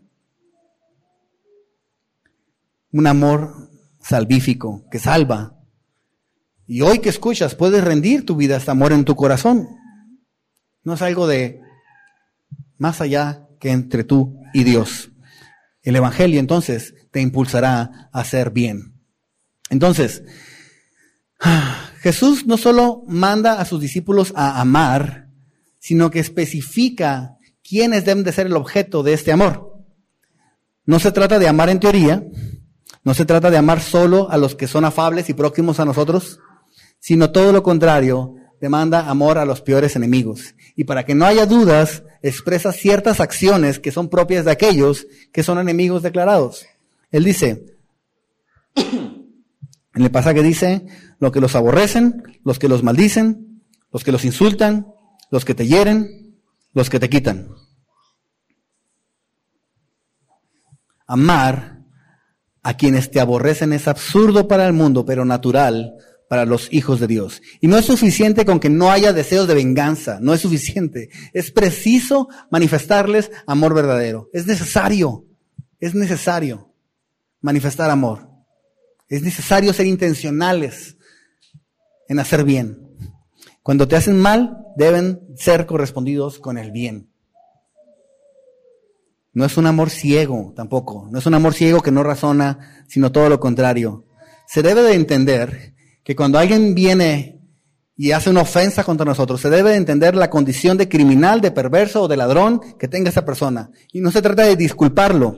Un 2.91 3.07
amor 3.07 3.69
salvífico 4.01 4.85
que 4.91 5.00
salva. 5.00 5.57
Y 6.67 6.81
hoy 6.81 7.00
que 7.00 7.09
escuchas, 7.09 7.55
puedes 7.55 7.83
rendir 7.83 8.25
tu 8.25 8.35
vida 8.35 8.55
a 8.55 8.57
este 8.57 8.71
amor 8.71 8.91
en 8.91 9.05
tu 9.05 9.15
corazón. 9.15 9.67
No 10.83 10.93
es 10.93 11.01
algo 11.01 11.27
de 11.27 11.62
más 12.77 13.01
allá 13.01 13.47
que 13.59 13.71
entre 13.71 14.03
tú 14.03 14.39
y 14.53 14.63
Dios. 14.63 15.12
El 15.83 15.95
Evangelio 15.95 16.39
entonces 16.39 16.95
te 17.11 17.21
impulsará 17.21 18.09
a 18.11 18.21
hacer 18.21 18.51
bien. 18.51 18.95
Entonces, 19.69 20.23
Jesús 21.99 22.45
no 22.47 22.57
solo 22.57 23.03
manda 23.07 23.59
a 23.59 23.65
sus 23.65 23.81
discípulos 23.81 24.33
a 24.35 24.59
amar, 24.59 25.27
sino 25.79 26.09
que 26.09 26.19
especifica 26.19 27.37
quiénes 27.61 28.05
deben 28.05 28.23
de 28.23 28.31
ser 28.31 28.47
el 28.47 28.55
objeto 28.55 29.03
de 29.03 29.13
este 29.13 29.31
amor. 29.31 29.83
No 30.85 30.99
se 30.99 31.11
trata 31.11 31.39
de 31.39 31.47
amar 31.47 31.69
en 31.69 31.79
teoría, 31.79 32.23
no 33.03 33.13
se 33.13 33.25
trata 33.25 33.51
de 33.51 33.57
amar 33.57 33.81
solo 33.81 34.29
a 34.29 34.37
los 34.37 34.55
que 34.55 34.67
son 34.67 34.85
afables 34.85 35.29
y 35.29 35.33
próximos 35.33 35.79
a 35.79 35.85
nosotros, 35.85 36.39
sino 36.99 37.31
todo 37.31 37.51
lo 37.51 37.63
contrario, 37.63 38.35
demanda 38.63 39.10
amor 39.10 39.38
a 39.39 39.43
los 39.43 39.60
peores 39.60 39.98
enemigos. 39.98 40.55
Y 40.77 40.86
para 40.86 41.03
que 41.03 41.15
no 41.15 41.25
haya 41.25 41.46
dudas, 41.46 42.03
expresa 42.22 42.72
ciertas 42.72 43.20
acciones 43.20 43.77
que 43.77 43.91
son 43.91 44.08
propias 44.08 44.46
de 44.46 44.51
aquellos 44.51 45.05
que 45.34 45.43
son 45.43 45.60
enemigos 45.60 46.01
declarados. 46.01 46.65
Él 47.12 47.25
dice, 47.25 47.65
en 48.77 50.01
el 50.01 50.10
pasaje 50.12 50.41
dice, 50.41 50.86
los 51.20 51.34
que 51.34 51.41
los 51.41 51.58
aborrecen, 51.58 52.24
los 52.46 52.58
que 52.58 52.70
los 52.70 52.84
maldicen, 52.84 53.63
los 53.91 54.05
que 54.05 54.13
los 54.13 54.24
insultan, 54.24 54.88
los 55.29 55.43
que 55.43 55.55
te 55.55 55.67
hieren, 55.67 56.38
los 56.72 56.89
que 56.89 57.01
te 57.01 57.10
quitan. 57.10 57.50
Amar 61.05 61.82
a 62.62 62.77
quienes 62.77 63.12
te 63.12 63.20
aborrecen 63.20 63.74
es 63.74 63.89
absurdo 63.89 64.48
para 64.48 64.65
el 64.65 64.72
mundo, 64.72 65.05
pero 65.05 65.25
natural 65.25 65.98
para 66.33 66.45
los 66.45 66.73
hijos 66.73 66.99
de 66.99 67.05
Dios. 67.05 67.43
Y 67.61 67.67
no 67.67 67.77
es 67.77 67.85
suficiente 67.85 68.43
con 68.43 68.59
que 68.59 68.67
no 68.67 68.89
haya 68.89 69.13
deseos 69.13 69.47
de 69.47 69.53
venganza, 69.53 70.17
no 70.19 70.33
es 70.33 70.41
suficiente. 70.41 71.11
Es 71.31 71.51
preciso 71.51 72.27
manifestarles 72.49 73.29
amor 73.45 73.75
verdadero. 73.75 74.31
Es 74.33 74.47
necesario, 74.47 75.27
es 75.79 75.93
necesario 75.93 76.73
manifestar 77.39 77.91
amor. 77.91 78.31
Es 79.07 79.21
necesario 79.21 79.73
ser 79.73 79.85
intencionales 79.85 80.97
en 82.07 82.17
hacer 82.17 82.43
bien. 82.43 82.79
Cuando 83.61 83.87
te 83.87 83.95
hacen 83.95 84.17
mal, 84.17 84.57
deben 84.75 85.21
ser 85.35 85.67
correspondidos 85.67 86.39
con 86.39 86.57
el 86.57 86.71
bien. 86.71 87.11
No 89.33 89.45
es 89.45 89.55
un 89.55 89.67
amor 89.67 89.91
ciego 89.91 90.51
tampoco, 90.55 91.07
no 91.11 91.19
es 91.19 91.27
un 91.27 91.35
amor 91.35 91.53
ciego 91.53 91.81
que 91.81 91.91
no 91.91 92.01
razona, 92.01 92.85
sino 92.87 93.11
todo 93.11 93.29
lo 93.29 93.39
contrario. 93.39 94.07
Se 94.47 94.63
debe 94.63 94.81
de 94.81 94.95
entender 94.95 95.73
que 96.03 96.15
cuando 96.15 96.38
alguien 96.38 96.75
viene 96.75 97.41
y 97.95 98.12
hace 98.12 98.29
una 98.29 98.41
ofensa 98.41 98.83
contra 98.83 99.05
nosotros, 99.05 99.39
se 99.39 99.50
debe 99.50 99.72
de 99.72 99.77
entender 99.77 100.15
la 100.15 100.29
condición 100.29 100.77
de 100.77 100.89
criminal, 100.89 101.41
de 101.41 101.51
perverso 101.51 102.03
o 102.03 102.07
de 102.07 102.17
ladrón 102.17 102.62
que 102.77 102.88
tenga 102.88 103.10
esa 103.10 103.25
persona. 103.25 103.72
Y 103.91 104.01
no 104.01 104.12
se 104.12 104.22
trata 104.22 104.43
de 104.43 104.55
disculparlo. 104.55 105.38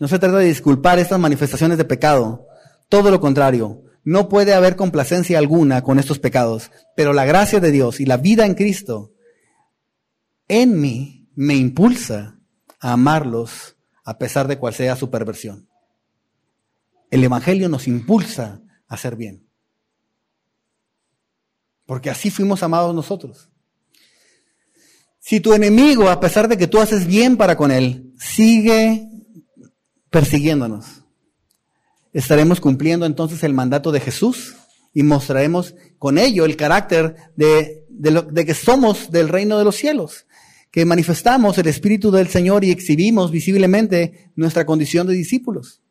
No 0.00 0.08
se 0.08 0.18
trata 0.18 0.38
de 0.38 0.46
disculpar 0.46 0.98
estas 0.98 1.20
manifestaciones 1.20 1.78
de 1.78 1.84
pecado. 1.84 2.46
Todo 2.88 3.10
lo 3.10 3.20
contrario. 3.20 3.82
No 4.02 4.28
puede 4.28 4.54
haber 4.54 4.76
complacencia 4.76 5.38
alguna 5.38 5.82
con 5.82 5.98
estos 5.98 6.18
pecados. 6.18 6.70
Pero 6.96 7.12
la 7.12 7.24
gracia 7.24 7.60
de 7.60 7.70
Dios 7.70 8.00
y 8.00 8.06
la 8.06 8.16
vida 8.16 8.46
en 8.46 8.54
Cristo 8.54 9.12
en 10.48 10.80
mí 10.80 11.28
me 11.34 11.54
impulsa 11.54 12.38
a 12.80 12.92
amarlos 12.92 13.76
a 14.04 14.18
pesar 14.18 14.48
de 14.48 14.58
cual 14.58 14.74
sea 14.74 14.96
su 14.96 15.10
perversión. 15.10 15.68
El 17.10 17.24
Evangelio 17.24 17.68
nos 17.68 17.86
impulsa 17.86 18.63
hacer 18.94 19.16
bien. 19.16 19.46
Porque 21.86 22.10
así 22.10 22.30
fuimos 22.30 22.62
amados 22.62 22.94
nosotros. 22.94 23.50
Si 25.20 25.40
tu 25.40 25.54
enemigo, 25.54 26.08
a 26.08 26.20
pesar 26.20 26.48
de 26.48 26.56
que 26.56 26.66
tú 26.66 26.78
haces 26.78 27.06
bien 27.06 27.36
para 27.36 27.56
con 27.56 27.70
él, 27.70 28.12
sigue 28.18 29.08
persiguiéndonos, 30.10 31.02
estaremos 32.12 32.60
cumpliendo 32.60 33.06
entonces 33.06 33.42
el 33.42 33.54
mandato 33.54 33.90
de 33.90 34.00
Jesús 34.00 34.54
y 34.92 35.02
mostraremos 35.02 35.74
con 35.98 36.18
ello 36.18 36.44
el 36.44 36.56
carácter 36.56 37.16
de, 37.36 37.84
de, 37.88 38.46
que 38.46 38.54
somos 38.54 39.10
del 39.10 39.28
reino 39.28 39.58
de 39.58 39.64
los 39.64 39.76
cielos, 39.76 40.26
que 40.70 40.84
manifestamos 40.84 41.58
el 41.58 41.66
Espíritu 41.66 42.10
del 42.10 42.28
Señor 42.28 42.64
y 42.64 42.70
exhibimos 42.70 43.30
visiblemente 43.30 44.30
nuestra 44.36 44.64
condición 44.64 45.06
de 45.06 45.14
discípulos. 45.14 45.82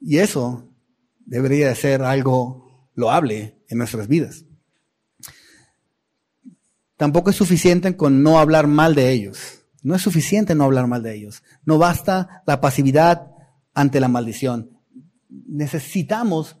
Y 0.00 0.18
eso 0.18 0.69
debería 1.30 1.68
de 1.68 1.76
ser 1.76 2.02
algo 2.02 2.90
loable 2.94 3.56
en 3.68 3.78
nuestras 3.78 4.08
vidas. 4.08 4.44
Tampoco 6.96 7.30
es 7.30 7.36
suficiente 7.36 7.96
con 7.96 8.22
no 8.22 8.38
hablar 8.38 8.66
mal 8.66 8.94
de 8.94 9.10
ellos. 9.10 9.62
No 9.82 9.94
es 9.94 10.02
suficiente 10.02 10.54
no 10.54 10.64
hablar 10.64 10.86
mal 10.86 11.02
de 11.02 11.14
ellos. 11.14 11.42
No 11.64 11.78
basta 11.78 12.42
la 12.46 12.60
pasividad 12.60 13.28
ante 13.72 14.00
la 14.00 14.08
maldición. 14.08 14.70
Necesitamos 15.30 16.58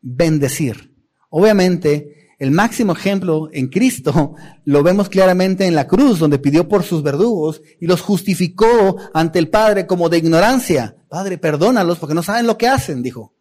bendecir. 0.00 0.94
Obviamente, 1.30 2.34
el 2.38 2.52
máximo 2.52 2.92
ejemplo 2.92 3.48
en 3.52 3.68
Cristo 3.68 4.34
lo 4.64 4.82
vemos 4.82 5.08
claramente 5.08 5.66
en 5.66 5.74
la 5.74 5.88
cruz, 5.88 6.18
donde 6.18 6.38
pidió 6.38 6.68
por 6.68 6.84
sus 6.84 7.02
verdugos 7.02 7.62
y 7.80 7.86
los 7.86 8.02
justificó 8.02 8.96
ante 9.14 9.38
el 9.38 9.48
Padre 9.48 9.86
como 9.86 10.10
de 10.10 10.18
ignorancia. 10.18 10.94
Padre, 11.08 11.38
perdónalos 11.38 11.98
porque 11.98 12.14
no 12.14 12.22
saben 12.22 12.46
lo 12.46 12.58
que 12.58 12.68
hacen, 12.68 13.02
dijo. 13.02 13.34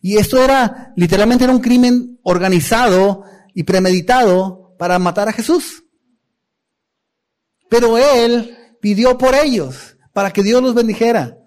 Y 0.00 0.18
esto 0.18 0.42
era, 0.42 0.92
literalmente 0.96 1.44
era 1.44 1.52
un 1.52 1.60
crimen 1.60 2.18
organizado 2.22 3.24
y 3.54 3.62
premeditado 3.62 4.74
para 4.78 4.98
matar 4.98 5.28
a 5.28 5.32
Jesús. 5.32 5.84
Pero 7.68 7.98
él 7.98 8.56
pidió 8.80 9.18
por 9.18 9.34
ellos, 9.34 9.96
para 10.12 10.32
que 10.32 10.42
Dios 10.42 10.62
los 10.62 10.74
bendijera. 10.74 11.38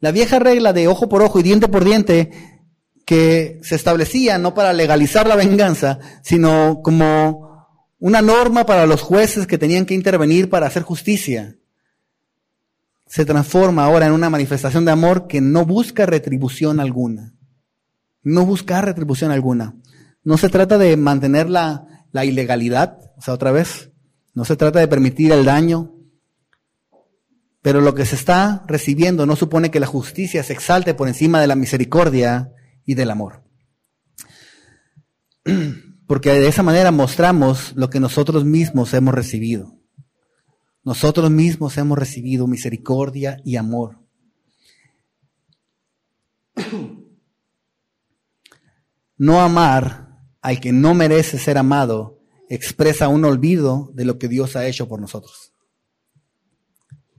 La 0.00 0.12
vieja 0.12 0.38
regla 0.38 0.72
de 0.72 0.88
ojo 0.88 1.08
por 1.08 1.22
ojo 1.22 1.40
y 1.40 1.42
diente 1.42 1.68
por 1.68 1.84
diente 1.84 2.30
que 3.04 3.60
se 3.62 3.76
establecía 3.76 4.38
no 4.38 4.54
para 4.54 4.72
legalizar 4.72 5.26
la 5.26 5.36
venganza, 5.36 5.98
sino 6.22 6.80
como 6.82 7.46
una 7.98 8.20
norma 8.20 8.66
para 8.66 8.86
los 8.86 9.02
jueces 9.02 9.46
que 9.46 9.58
tenían 9.58 9.86
que 9.86 9.94
intervenir 9.94 10.50
para 10.50 10.66
hacer 10.66 10.82
justicia, 10.82 11.56
se 13.06 13.24
transforma 13.24 13.84
ahora 13.84 14.06
en 14.06 14.12
una 14.12 14.30
manifestación 14.30 14.84
de 14.84 14.92
amor 14.92 15.26
que 15.28 15.40
no 15.40 15.64
busca 15.64 16.06
retribución 16.06 16.80
alguna. 16.80 17.34
No 18.22 18.44
busca 18.44 18.80
retribución 18.80 19.30
alguna. 19.30 19.76
No 20.24 20.36
se 20.36 20.48
trata 20.48 20.76
de 20.78 20.96
mantener 20.96 21.48
la, 21.48 21.86
ilegalidad, 22.12 22.98
o 23.16 23.22
sea, 23.22 23.34
otra 23.34 23.52
vez, 23.52 23.92
no 24.34 24.44
se 24.44 24.56
trata 24.56 24.80
de 24.80 24.88
permitir 24.88 25.30
el 25.32 25.44
daño, 25.44 25.94
pero 27.62 27.80
lo 27.80 27.94
que 27.94 28.06
se 28.06 28.16
está 28.16 28.64
recibiendo 28.66 29.26
no 29.26 29.36
supone 29.36 29.70
que 29.70 29.80
la 29.80 29.86
justicia 29.86 30.42
se 30.42 30.52
exalte 30.52 30.94
por 30.94 31.08
encima 31.08 31.40
de 31.40 31.46
la 31.46 31.54
misericordia 31.54 32.52
y 32.84 32.94
del 32.94 33.10
amor. 33.10 33.44
Porque 36.06 36.32
de 36.32 36.48
esa 36.48 36.62
manera 36.62 36.90
mostramos 36.90 37.72
lo 37.76 37.90
que 37.90 38.00
nosotros 38.00 38.44
mismos 38.44 38.94
hemos 38.94 39.14
recibido. 39.14 39.75
Nosotros 40.86 41.32
mismos 41.32 41.76
hemos 41.78 41.98
recibido 41.98 42.46
misericordia 42.46 43.38
y 43.44 43.56
amor. 43.56 43.98
No 49.18 49.40
amar 49.40 50.18
al 50.42 50.60
que 50.60 50.72
no 50.72 50.92
merece 50.92 51.38
ser 51.38 51.56
amado 51.56 52.20
expresa 52.50 53.08
un 53.08 53.24
olvido 53.24 53.90
de 53.94 54.04
lo 54.04 54.18
que 54.18 54.28
Dios 54.28 54.56
ha 54.56 54.66
hecho 54.66 54.86
por 54.90 55.00
nosotros. 55.00 55.54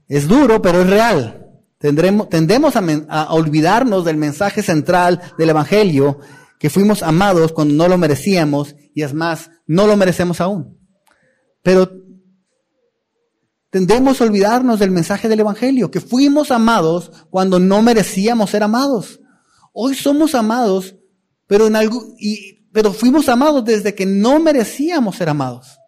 Es 0.06 0.28
duro, 0.28 0.62
pero 0.62 0.82
es 0.82 0.86
real. 0.88 1.50
Tendremos, 1.78 2.28
tendemos 2.28 2.76
a, 2.76 2.84
a 3.08 3.34
olvidarnos 3.34 4.04
del 4.04 4.16
mensaje 4.16 4.62
central 4.62 5.20
del 5.36 5.50
Evangelio, 5.50 6.20
que 6.60 6.70
fuimos 6.70 7.02
amados 7.02 7.52
cuando 7.52 7.74
no 7.74 7.88
lo 7.88 7.98
merecíamos 7.98 8.76
y 8.94 9.02
es 9.02 9.12
más, 9.12 9.50
no 9.66 9.88
lo 9.88 9.96
merecemos 9.96 10.40
aún. 10.40 10.78
Pero 11.64 11.90
tendemos 13.70 14.20
a 14.20 14.24
olvidarnos 14.24 14.78
del 14.78 14.90
mensaje 14.90 15.28
del 15.28 15.40
Evangelio, 15.40 15.90
que 15.90 16.00
fuimos 16.00 16.50
amados 16.50 17.10
cuando 17.30 17.58
no 17.58 17.82
merecíamos 17.82 18.50
ser 18.50 18.62
amados. 18.62 19.20
Hoy 19.72 19.94
somos 19.94 20.34
amados, 20.34 20.96
pero 21.46 21.66
en 21.66 21.76
algo, 21.76 22.14
y 22.18 22.58
pero 22.72 22.92
fuimos 22.92 23.28
amados 23.28 23.64
desde 23.64 23.94
que 23.94 24.06
no 24.06 24.40
merecíamos 24.40 25.16
ser 25.16 25.28
amados. 25.28 25.78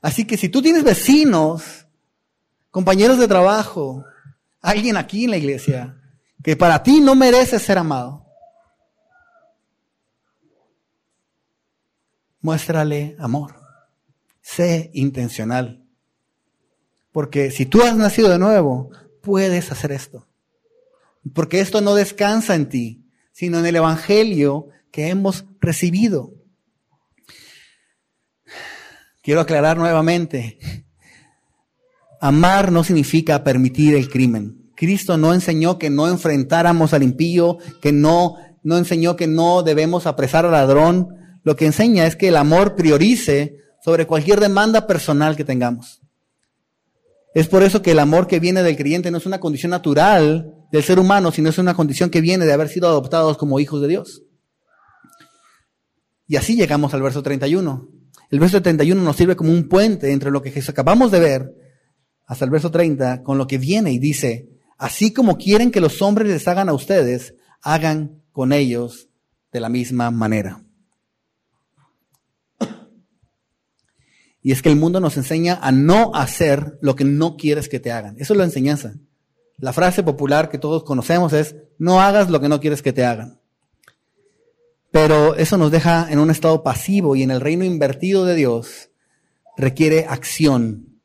Así 0.00 0.26
que 0.26 0.36
si 0.36 0.48
tú 0.48 0.62
tienes 0.62 0.82
vecinos, 0.82 1.86
compañeros 2.70 3.18
de 3.18 3.28
trabajo, 3.28 4.04
alguien 4.60 4.96
aquí 4.96 5.24
en 5.24 5.30
la 5.30 5.36
iglesia, 5.36 6.00
que 6.42 6.56
para 6.56 6.82
ti 6.82 7.00
no 7.00 7.14
merece 7.14 7.58
ser 7.58 7.78
amado, 7.78 8.26
muéstrale 12.40 13.16
amor. 13.18 13.54
Sé 14.40 14.90
intencional. 14.94 15.79
Porque 17.12 17.50
si 17.50 17.66
tú 17.66 17.82
has 17.82 17.96
nacido 17.96 18.28
de 18.28 18.38
nuevo, 18.38 18.90
puedes 19.20 19.72
hacer 19.72 19.92
esto. 19.92 20.26
Porque 21.34 21.60
esto 21.60 21.80
no 21.80 21.94
descansa 21.94 22.54
en 22.54 22.68
ti, 22.68 23.04
sino 23.32 23.58
en 23.58 23.66
el 23.66 23.76
Evangelio 23.76 24.68
que 24.90 25.08
hemos 25.08 25.44
recibido. 25.60 26.32
Quiero 29.22 29.40
aclarar 29.40 29.76
nuevamente, 29.76 30.58
amar 32.20 32.72
no 32.72 32.84
significa 32.84 33.44
permitir 33.44 33.94
el 33.94 34.08
crimen. 34.08 34.70
Cristo 34.74 35.18
no 35.18 35.34
enseñó 35.34 35.78
que 35.78 35.90
no 35.90 36.08
enfrentáramos 36.08 36.94
al 36.94 37.02
impío, 37.02 37.58
que 37.82 37.92
no, 37.92 38.36
no 38.62 38.78
enseñó 38.78 39.16
que 39.16 39.26
no 39.26 39.62
debemos 39.62 40.06
apresar 40.06 40.46
al 40.46 40.52
ladrón. 40.52 41.08
Lo 41.42 41.54
que 41.54 41.66
enseña 41.66 42.06
es 42.06 42.16
que 42.16 42.28
el 42.28 42.36
amor 42.36 42.76
priorice 42.76 43.58
sobre 43.84 44.06
cualquier 44.06 44.40
demanda 44.40 44.86
personal 44.86 45.36
que 45.36 45.44
tengamos. 45.44 45.99
Es 47.34 47.46
por 47.46 47.62
eso 47.62 47.80
que 47.82 47.92
el 47.92 47.98
amor 47.98 48.26
que 48.26 48.40
viene 48.40 48.62
del 48.62 48.76
creyente 48.76 49.10
no 49.10 49.18
es 49.18 49.26
una 49.26 49.38
condición 49.38 49.70
natural 49.70 50.52
del 50.72 50.82
ser 50.82 50.98
humano, 50.98 51.30
sino 51.30 51.48
es 51.48 51.58
una 51.58 51.74
condición 51.74 52.10
que 52.10 52.20
viene 52.20 52.44
de 52.44 52.52
haber 52.52 52.68
sido 52.68 52.88
adoptados 52.88 53.36
como 53.36 53.60
hijos 53.60 53.80
de 53.80 53.88
Dios. 53.88 54.22
Y 56.26 56.36
así 56.36 56.56
llegamos 56.56 56.92
al 56.94 57.02
verso 57.02 57.22
31. 57.22 57.88
El 58.30 58.40
verso 58.40 58.62
31 58.62 59.02
nos 59.02 59.16
sirve 59.16 59.36
como 59.36 59.52
un 59.52 59.68
puente 59.68 60.12
entre 60.12 60.30
lo 60.30 60.42
que 60.42 60.62
acabamos 60.68 61.10
de 61.10 61.20
ver 61.20 61.54
hasta 62.26 62.44
el 62.44 62.50
verso 62.50 62.70
30 62.70 63.22
con 63.22 63.38
lo 63.38 63.46
que 63.46 63.58
viene 63.58 63.92
y 63.92 63.98
dice, 63.98 64.48
así 64.78 65.12
como 65.12 65.36
quieren 65.36 65.72
que 65.72 65.80
los 65.80 66.00
hombres 66.02 66.28
les 66.28 66.46
hagan 66.46 66.68
a 66.68 66.72
ustedes, 66.72 67.34
hagan 67.62 68.22
con 68.32 68.52
ellos 68.52 69.08
de 69.52 69.60
la 69.60 69.68
misma 69.68 70.12
manera. 70.12 70.62
Y 74.42 74.52
es 74.52 74.62
que 74.62 74.70
el 74.70 74.76
mundo 74.76 75.00
nos 75.00 75.16
enseña 75.16 75.58
a 75.60 75.70
no 75.70 76.14
hacer 76.14 76.78
lo 76.80 76.96
que 76.96 77.04
no 77.04 77.36
quieres 77.36 77.68
que 77.68 77.80
te 77.80 77.92
hagan. 77.92 78.16
Eso 78.18 78.32
es 78.32 78.38
la 78.38 78.44
enseñanza. 78.44 78.94
La 79.58 79.72
frase 79.72 80.02
popular 80.02 80.48
que 80.48 80.58
todos 80.58 80.84
conocemos 80.84 81.32
es, 81.32 81.56
no 81.78 82.00
hagas 82.00 82.30
lo 82.30 82.40
que 82.40 82.48
no 82.48 82.60
quieres 82.60 82.80
que 82.80 82.92
te 82.92 83.04
hagan. 83.04 83.40
Pero 84.90 85.34
eso 85.36 85.56
nos 85.56 85.70
deja 85.70 86.10
en 86.10 86.18
un 86.18 86.30
estado 86.30 86.62
pasivo 86.62 87.14
y 87.14 87.22
en 87.22 87.30
el 87.30 87.40
reino 87.40 87.64
invertido 87.64 88.24
de 88.24 88.34
Dios 88.34 88.90
requiere 89.56 90.06
acción 90.08 91.00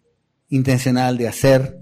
intencional 0.49 1.17
de 1.17 1.27
hacer 1.27 1.79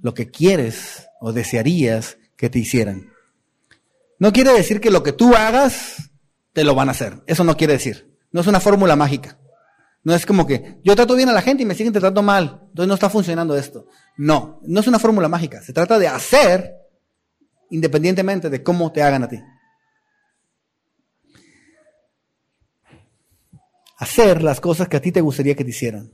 lo 0.00 0.14
que 0.14 0.30
quieres 0.30 1.08
o 1.20 1.32
desearías 1.32 2.18
que 2.36 2.48
te 2.48 2.58
hicieran. 2.58 3.12
No 4.18 4.32
quiere 4.32 4.52
decir 4.52 4.80
que 4.80 4.90
lo 4.90 5.02
que 5.02 5.12
tú 5.12 5.34
hagas 5.34 6.10
te 6.52 6.64
lo 6.64 6.74
van 6.74 6.88
a 6.88 6.92
hacer. 6.92 7.22
Eso 7.26 7.44
no 7.44 7.56
quiere 7.56 7.74
decir. 7.74 8.16
No 8.32 8.40
es 8.40 8.46
una 8.46 8.60
fórmula 8.60 8.96
mágica. 8.96 9.38
No 10.04 10.14
es 10.14 10.26
como 10.26 10.46
que 10.46 10.78
yo 10.84 10.94
trato 10.94 11.14
bien 11.14 11.28
a 11.28 11.32
la 11.32 11.42
gente 11.42 11.62
y 11.62 11.66
me 11.66 11.74
siguen 11.74 11.92
tratando 11.92 12.22
mal. 12.22 12.60
Entonces 12.68 12.88
no 12.88 12.94
está 12.94 13.10
funcionando 13.10 13.56
esto. 13.56 13.86
No, 14.16 14.60
no 14.62 14.80
es 14.80 14.86
una 14.86 14.98
fórmula 14.98 15.28
mágica. 15.28 15.62
Se 15.62 15.72
trata 15.72 15.98
de 15.98 16.08
hacer 16.08 16.74
independientemente 17.70 18.50
de 18.50 18.62
cómo 18.62 18.92
te 18.92 19.02
hagan 19.02 19.24
a 19.24 19.28
ti. 19.28 19.40
hacer 24.04 24.42
las 24.42 24.60
cosas 24.60 24.88
que 24.88 24.96
a 24.96 25.00
ti 25.00 25.12
te 25.12 25.20
gustaría 25.20 25.54
que 25.54 25.64
te 25.64 25.70
hicieran. 25.70 26.12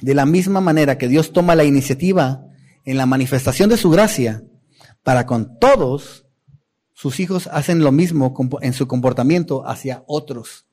De 0.00 0.14
la 0.14 0.26
misma 0.26 0.60
manera 0.60 0.98
que 0.98 1.08
Dios 1.08 1.32
toma 1.32 1.54
la 1.54 1.64
iniciativa 1.64 2.44
en 2.84 2.98
la 2.98 3.06
manifestación 3.06 3.70
de 3.70 3.78
su 3.78 3.90
gracia 3.90 4.44
para 5.02 5.24
con 5.26 5.58
todos, 5.58 6.26
sus 6.92 7.18
hijos 7.18 7.48
hacen 7.50 7.80
lo 7.80 7.92
mismo 7.92 8.34
en 8.60 8.72
su 8.72 8.86
comportamiento 8.86 9.66
hacia 9.66 10.04
otros. 10.06 10.65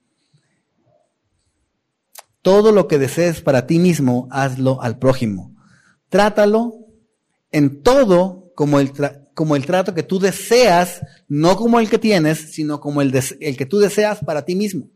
Todo 2.43 2.71
lo 2.71 2.87
que 2.87 2.99
desees 2.99 3.41
para 3.41 3.65
ti 3.65 3.79
mismo, 3.79 4.27
hazlo 4.29 4.79
al 4.83 4.99
prójimo. 4.99 5.55
Trátalo 6.09 6.75
en 7.51 7.81
todo 7.81 8.51
como 8.53 8.79
el, 8.79 8.91
como 9.33 9.55
el 9.55 9.65
trato 9.65 9.95
que 9.95 10.03
tú 10.03 10.19
deseas, 10.19 11.01
no 11.27 11.55
como 11.55 11.79
el 11.79 11.89
que 11.89 11.97
tienes, 11.97 12.53
sino 12.53 12.79
como 12.79 13.01
el, 13.01 13.19
el 13.39 13.57
que 13.57 13.65
tú 13.65 13.79
deseas 13.79 14.19
para 14.19 14.45
ti 14.45 14.55
mismo 14.55 14.89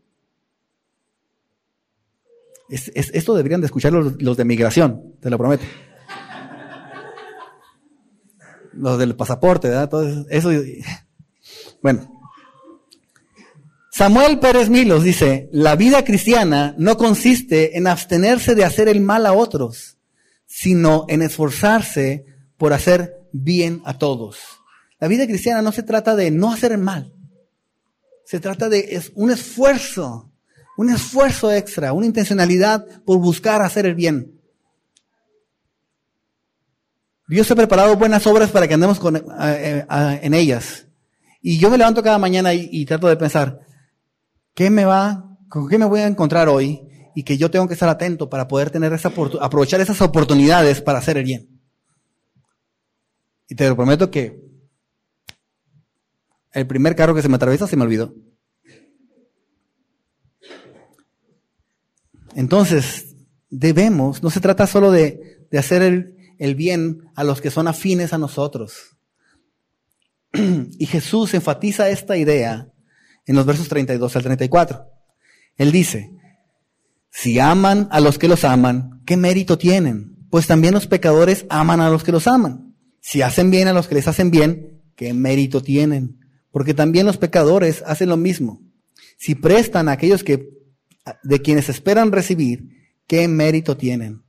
esto 2.68 3.34
deberían 3.34 3.60
de 3.60 3.66
escuchar 3.66 3.92
los, 3.92 4.36
de 4.36 4.44
migración, 4.44 5.14
te 5.20 5.30
lo 5.30 5.38
prometo. 5.38 5.64
Lo 8.74 8.96
del 8.96 9.16
pasaporte, 9.16 9.68
¿verdad? 9.68 9.88
Todo 9.88 10.26
eso. 10.28 10.50
Bueno. 11.82 12.17
Samuel 13.98 14.38
Pérez 14.38 14.68
Milos 14.68 15.02
dice, 15.02 15.48
la 15.50 15.74
vida 15.74 16.04
cristiana 16.04 16.72
no 16.78 16.96
consiste 16.96 17.76
en 17.76 17.88
abstenerse 17.88 18.54
de 18.54 18.64
hacer 18.64 18.86
el 18.86 19.00
mal 19.00 19.26
a 19.26 19.32
otros, 19.32 19.98
sino 20.46 21.04
en 21.08 21.20
esforzarse 21.20 22.24
por 22.56 22.72
hacer 22.72 23.18
bien 23.32 23.82
a 23.84 23.98
todos. 23.98 24.38
La 25.00 25.08
vida 25.08 25.26
cristiana 25.26 25.62
no 25.62 25.72
se 25.72 25.82
trata 25.82 26.14
de 26.14 26.30
no 26.30 26.52
hacer 26.52 26.70
el 26.70 26.78
mal, 26.78 27.12
se 28.24 28.38
trata 28.38 28.68
de 28.68 29.02
un 29.16 29.32
esfuerzo, 29.32 30.30
un 30.76 30.90
esfuerzo 30.90 31.50
extra, 31.50 31.92
una 31.92 32.06
intencionalidad 32.06 32.86
por 33.04 33.18
buscar 33.18 33.62
hacer 33.62 33.84
el 33.84 33.96
bien. 33.96 34.40
Dios 37.26 37.50
ha 37.50 37.56
preparado 37.56 37.96
buenas 37.96 38.24
obras 38.28 38.52
para 38.52 38.68
que 38.68 38.74
andemos 38.74 39.00
eh, 39.42 39.84
eh, 39.90 40.20
en 40.22 40.34
ellas. 40.34 40.86
Y 41.42 41.58
yo 41.58 41.68
me 41.68 41.78
levanto 41.78 42.00
cada 42.00 42.18
mañana 42.18 42.54
y, 42.54 42.84
trato 42.84 43.08
de 43.08 43.16
pensar, 43.16 43.66
¿qué 44.54 44.70
me 44.70 44.84
va, 44.84 45.36
con 45.48 45.68
qué 45.68 45.78
me 45.78 45.86
voy 45.86 46.00
a 46.00 46.06
encontrar 46.06 46.48
hoy? 46.48 46.82
Y 47.14 47.24
que 47.24 47.36
yo 47.36 47.50
tengo 47.50 47.66
que 47.66 47.74
estar 47.74 47.88
atento 47.88 48.30
para 48.30 48.46
poder 48.46 48.70
tener 48.70 48.92
esa, 48.92 49.12
aprovechar 49.40 49.80
esas 49.80 50.00
oportunidades 50.00 50.80
para 50.80 50.98
hacer 50.98 51.16
el 51.16 51.24
bien. 51.24 51.48
Y 53.48 53.54
te 53.54 53.68
lo 53.68 53.76
prometo 53.76 54.10
que 54.10 54.40
el 56.52 56.66
primer 56.66 56.94
carro 56.94 57.14
que 57.14 57.22
se 57.22 57.28
me 57.28 57.36
atraviesa 57.36 57.66
se 57.66 57.76
me 57.76 57.84
olvidó. 57.84 58.14
Entonces, 62.34 63.16
debemos, 63.50 64.22
no 64.22 64.30
se 64.30 64.40
trata 64.40 64.66
solo 64.66 64.90
de, 64.90 65.46
de 65.50 65.58
hacer 65.58 65.82
el, 65.82 66.16
el 66.38 66.54
bien 66.54 67.10
a 67.14 67.24
los 67.24 67.40
que 67.40 67.50
son 67.50 67.68
afines 67.68 68.12
a 68.12 68.18
nosotros. 68.18 68.96
Y 70.78 70.86
Jesús 70.86 71.34
enfatiza 71.34 71.88
esta 71.88 72.16
idea 72.16 72.72
en 73.28 73.36
los 73.36 73.46
versos 73.46 73.68
32 73.68 74.16
al 74.16 74.22
34. 74.22 74.86
Él 75.56 75.70
dice, 75.70 76.10
si 77.10 77.38
aman 77.38 77.88
a 77.90 78.00
los 78.00 78.18
que 78.18 78.26
los 78.26 78.44
aman, 78.44 79.02
¿qué 79.04 79.16
mérito 79.16 79.58
tienen? 79.58 80.16
Pues 80.30 80.46
también 80.46 80.74
los 80.74 80.86
pecadores 80.86 81.46
aman 81.48 81.80
a 81.80 81.90
los 81.90 82.04
que 82.04 82.12
los 82.12 82.26
aman. 82.26 82.74
Si 83.00 83.22
hacen 83.22 83.50
bien 83.50 83.68
a 83.68 83.72
los 83.72 83.86
que 83.86 83.94
les 83.94 84.08
hacen 84.08 84.30
bien, 84.30 84.82
¿qué 84.96 85.12
mérito 85.12 85.62
tienen? 85.62 86.20
Porque 86.50 86.74
también 86.74 87.06
los 87.06 87.18
pecadores 87.18 87.82
hacen 87.86 88.08
lo 88.08 88.16
mismo. 88.16 88.60
Si 89.18 89.34
prestan 89.34 89.88
a 89.88 89.92
aquellos 89.92 90.24
que, 90.24 90.48
de 91.22 91.42
quienes 91.42 91.68
esperan 91.68 92.12
recibir, 92.12 92.68
¿qué 93.06 93.28
mérito 93.28 93.76
tienen? 93.76 94.22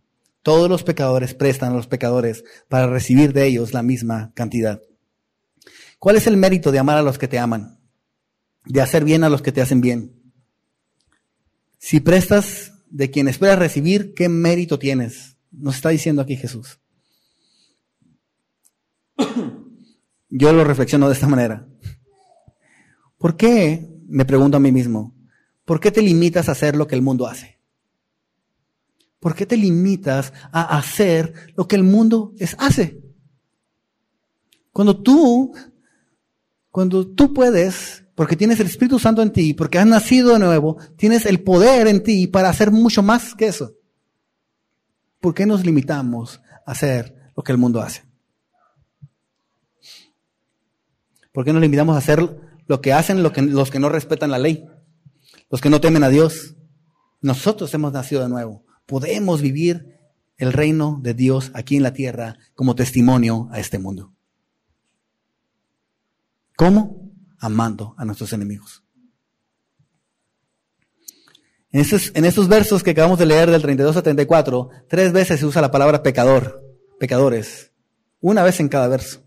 Todos 0.44 0.70
los 0.70 0.84
pecadores 0.84 1.34
prestan 1.34 1.72
a 1.72 1.76
los 1.76 1.88
pecadores 1.88 2.44
para 2.68 2.88
recibir 2.88 3.34
de 3.34 3.46
ellos 3.46 3.74
la 3.74 3.84
misma 3.84 4.32
cantidad. 4.34 4.82
¿Cuál 6.00 6.16
es 6.16 6.28
el 6.28 6.38
mérito 6.38 6.72
de 6.72 6.80
amar 6.80 6.98
a 6.98 7.02
los 7.02 7.18
que 7.18 7.28
te 7.28 7.40
aman? 7.40 7.79
De 8.70 8.80
hacer 8.82 9.04
bien 9.04 9.26
a 9.26 9.30
los 9.30 9.42
que 9.42 9.52
te 9.52 9.62
hacen 9.62 9.82
bien. 9.82 10.14
Si 11.78 12.00
prestas 12.00 12.72
de 12.90 13.12
quien 13.12 13.28
esperas 13.28 13.60
recibir, 13.60 14.14
¿qué 14.14 14.30
mérito 14.30 14.80
tienes? 14.80 15.36
Nos 15.52 15.76
está 15.76 15.90
diciendo 15.90 16.22
aquí 16.22 16.38
Jesús. 16.38 16.80
Yo 20.30 20.54
lo 20.54 20.64
reflexiono 20.64 21.08
de 21.08 21.14
esta 21.14 21.28
manera. 21.28 21.68
¿Por 23.18 23.36
qué, 23.36 23.90
me 24.08 24.26
pregunto 24.26 24.58
a 24.58 24.60
mí 24.60 24.72
mismo, 24.72 25.16
por 25.66 25.80
qué 25.80 25.92
te 25.92 26.02
limitas 26.02 26.48
a 26.48 26.54
hacer 26.54 26.76
lo 26.76 26.88
que 26.88 26.96
el 26.96 27.02
mundo 27.02 27.28
hace? 27.28 27.60
¿Por 29.20 29.36
qué 29.36 29.46
te 29.46 29.58
limitas 29.58 30.32
a 30.52 30.78
hacer 30.78 31.34
lo 31.56 31.68
que 31.68 31.76
el 31.76 31.84
mundo 31.84 32.34
es, 32.38 32.56
hace? 32.60 33.02
Cuando 34.72 35.02
tú, 35.02 35.54
cuando 36.72 37.06
tú 37.08 37.34
puedes, 37.34 38.06
porque 38.20 38.36
tienes 38.36 38.60
el 38.60 38.68
Espíritu 38.68 39.00
Santo 39.00 39.22
en 39.22 39.32
ti, 39.32 39.54
porque 39.54 39.80
has 39.80 39.86
nacido 39.86 40.34
de 40.34 40.40
nuevo, 40.40 40.76
tienes 40.98 41.26
el 41.26 41.42
poder 41.42 41.88
en 41.88 42.04
ti 42.04 42.28
para 42.28 42.50
hacer 42.50 42.70
mucho 42.70 43.02
más 43.02 43.34
que 43.34 43.48
eso. 43.48 43.78
¿Por 45.22 45.34
qué 45.34 45.46
nos 45.46 45.66
limitamos 45.66 46.42
a 46.66 46.72
hacer 46.74 47.32
lo 47.34 47.44
que 47.44 47.54
el 47.54 47.58
mundo 47.58 47.80
hace? 47.80 48.04
¿Por 51.32 51.46
qué 51.46 51.54
nos 51.54 51.62
limitamos 51.62 51.96
a 51.96 52.00
hacer 52.00 52.20
lo 52.68 52.82
que 52.82 52.92
hacen 52.92 53.24
los 53.24 53.32
que, 53.32 53.80
no 53.80 53.88
respetan 53.88 54.32
la 54.32 54.38
ley? 54.38 54.68
Los 55.50 55.62
que 55.62 55.70
no 55.70 55.80
temen 55.80 56.04
a 56.04 56.10
Dios. 56.10 56.58
Nosotros 57.22 57.74
hemos 57.74 57.94
nacido 57.94 58.22
de 58.22 58.28
nuevo 58.28 58.66
podemos 58.86 59.42
vivir 59.42 59.96
el 60.36 60.52
reino 60.52 61.00
de 61.02 61.14
Dios 61.14 61.52
aquí 61.54 61.78
en 61.78 61.84
la 61.84 61.94
tierra 61.94 62.38
como 62.54 62.76
testimonio 62.76 63.48
a 63.54 63.62
este 63.62 63.80
mundo. 63.80 64.12
¿Cómo? 66.58 66.99
Amando 67.40 67.96
a 67.98 68.06
nuestros 68.06 68.34
enemigos. 68.34 68.84
En 71.72 71.82
estos, 71.82 72.12
en 72.16 72.26
estos 72.26 72.48
versos 72.48 72.82
que 72.82 72.92
acabamos 72.92 73.20
de 73.20 73.28
leer 73.28 73.52
del 73.52 73.62
32 73.62 73.96
a 73.96 74.02
34, 74.02 74.70
tres 74.88 75.14
veces 75.14 75.40
se 75.40 75.46
usa 75.46 75.62
la 75.62 75.72
palabra 75.72 76.02
pecador, 76.02 76.64
pecadores, 77.00 77.72
una 78.22 78.44
vez 78.44 78.60
en 78.60 78.70
cada 78.70 78.88
verso. 78.88 79.24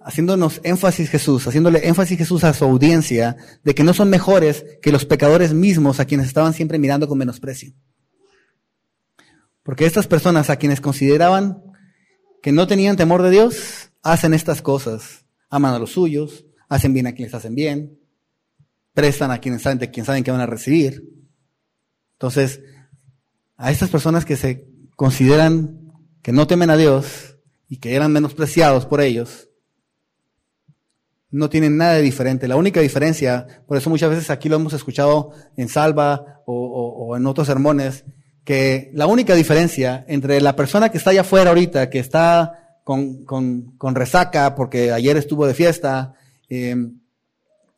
Haciéndonos 0.00 0.60
énfasis 0.62 1.10
Jesús, 1.10 1.46
haciéndole 1.46 1.88
énfasis 1.88 2.18
Jesús 2.18 2.44
a 2.44 2.52
su 2.52 2.64
audiencia 2.64 3.36
de 3.64 3.74
que 3.74 3.82
no 3.82 3.94
son 3.94 4.10
mejores 4.10 4.64
que 4.80 4.92
los 4.92 5.06
pecadores 5.06 5.54
mismos 5.54 5.98
a 5.98 6.04
quienes 6.04 6.26
estaban 6.26 6.52
siempre 6.52 6.78
mirando 6.78 7.08
con 7.08 7.18
menosprecio. 7.18 7.72
Porque 9.64 9.86
estas 9.86 10.06
personas 10.06 10.50
a 10.50 10.56
quienes 10.56 10.80
consideraban 10.80 11.62
que 12.42 12.52
no 12.52 12.66
tenían 12.66 12.96
temor 12.96 13.22
de 13.22 13.30
Dios, 13.30 13.90
hacen 14.02 14.34
estas 14.34 14.60
cosas. 14.60 15.23
Aman 15.54 15.74
a 15.74 15.78
los 15.78 15.92
suyos, 15.92 16.44
hacen 16.68 16.92
bien 16.92 17.06
a 17.06 17.12
quienes 17.12 17.32
hacen 17.32 17.54
bien, 17.54 17.96
prestan 18.92 19.30
a 19.30 19.38
quienes 19.38 19.62
saben, 19.62 19.78
de 19.78 19.90
quienes 19.90 20.06
saben 20.06 20.24
que 20.24 20.32
van 20.32 20.40
a 20.40 20.46
recibir. 20.46 21.04
Entonces, 22.14 22.60
a 23.56 23.70
estas 23.70 23.88
personas 23.88 24.24
que 24.24 24.36
se 24.36 24.66
consideran 24.96 25.92
que 26.22 26.32
no 26.32 26.48
temen 26.48 26.70
a 26.70 26.76
Dios 26.76 27.38
y 27.68 27.76
que 27.76 27.94
eran 27.94 28.10
menospreciados 28.10 28.84
por 28.84 29.00
ellos, 29.00 29.48
no 31.30 31.48
tienen 31.48 31.76
nada 31.76 31.94
de 31.94 32.02
diferente. 32.02 32.48
La 32.48 32.56
única 32.56 32.80
diferencia, 32.80 33.46
por 33.68 33.76
eso 33.76 33.90
muchas 33.90 34.10
veces 34.10 34.30
aquí 34.30 34.48
lo 34.48 34.56
hemos 34.56 34.72
escuchado 34.72 35.30
en 35.56 35.68
Salva 35.68 36.42
o, 36.46 37.16
en 37.16 37.26
otros 37.26 37.46
sermones, 37.46 38.04
que 38.44 38.90
la 38.92 39.06
única 39.06 39.36
diferencia 39.36 40.04
entre 40.08 40.40
la 40.40 40.56
persona 40.56 40.90
que 40.90 40.98
está 40.98 41.10
allá 41.10 41.20
afuera 41.20 41.50
ahorita, 41.50 41.90
que 41.90 42.00
está 42.00 42.63
con, 42.84 43.24
con, 43.24 43.94
resaca 43.94 44.54
porque 44.54 44.92
ayer 44.92 45.16
estuvo 45.16 45.46
de 45.46 45.54
fiesta, 45.54 46.14
em, 46.48 47.00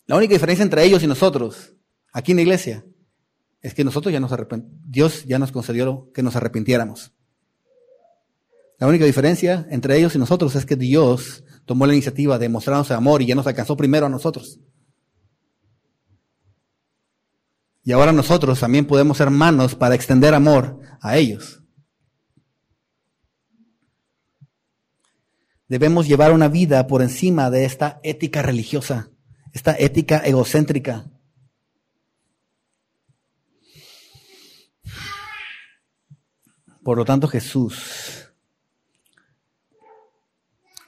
la 0.07 0.17
única 0.17 0.35
diferencia 0.35 0.63
entre 0.63 0.85
ellos 0.85 1.03
y 1.03 1.07
nosotros, 1.07 1.75
aquí 2.13 2.33
en 2.33 2.37
la 2.37 2.43
iglesia, 2.43 2.85
es 3.63 3.73
que 3.73 3.85
nosotros 3.85 4.13
ya 4.13 4.21
nos 4.21 4.33
Dios 4.85 5.25
ya 5.25 5.39
nos 5.39 5.53
concedió 5.53 6.11
que 6.13 6.23
nos 6.23 6.37
arrepintiéramos. 6.37 7.13
La 8.79 8.87
única 8.87 9.05
diferencia 9.05 9.67
entre 9.71 9.97
ellos 9.97 10.15
y 10.15 10.19
nosotros 10.19 10.55
es 10.55 10.67
que 10.67 10.77
Dios 10.77 11.45
tomó 11.65 11.87
la 11.87 11.95
iniciativa 11.95 12.39
de 12.39 12.49
mostrarnos 12.49 12.91
amor 12.91 13.23
y 13.23 13.27
ya 13.27 13.35
nos 13.35 13.47
alcanzó 13.47 13.77
primero 13.77 14.07
a 14.07 14.11
nosotros. 14.11 14.61
Y 17.83 17.93
ahora 17.93 18.13
nosotros 18.13 18.59
también 18.61 18.87
podemos 18.87 19.17
ser 19.17 19.31
manos 19.31 19.77
para 19.77 19.95
extender 19.95 20.35
amor 20.35 20.81
a 21.01 21.17
ellos. 21.17 21.63
Debemos 25.69 26.07
llevar 26.07 26.33
una 26.33 26.49
vida 26.49 26.87
por 26.87 27.03
encima 27.03 27.51
de 27.51 27.65
esta 27.65 28.01
ética 28.03 28.43
religiosa, 28.43 29.11
esta 29.53 29.75
ética 29.79 30.19
egocéntrica. 30.19 31.11
Por 36.85 36.99
lo 36.99 37.05
tanto, 37.05 37.27
Jesús 37.27 38.33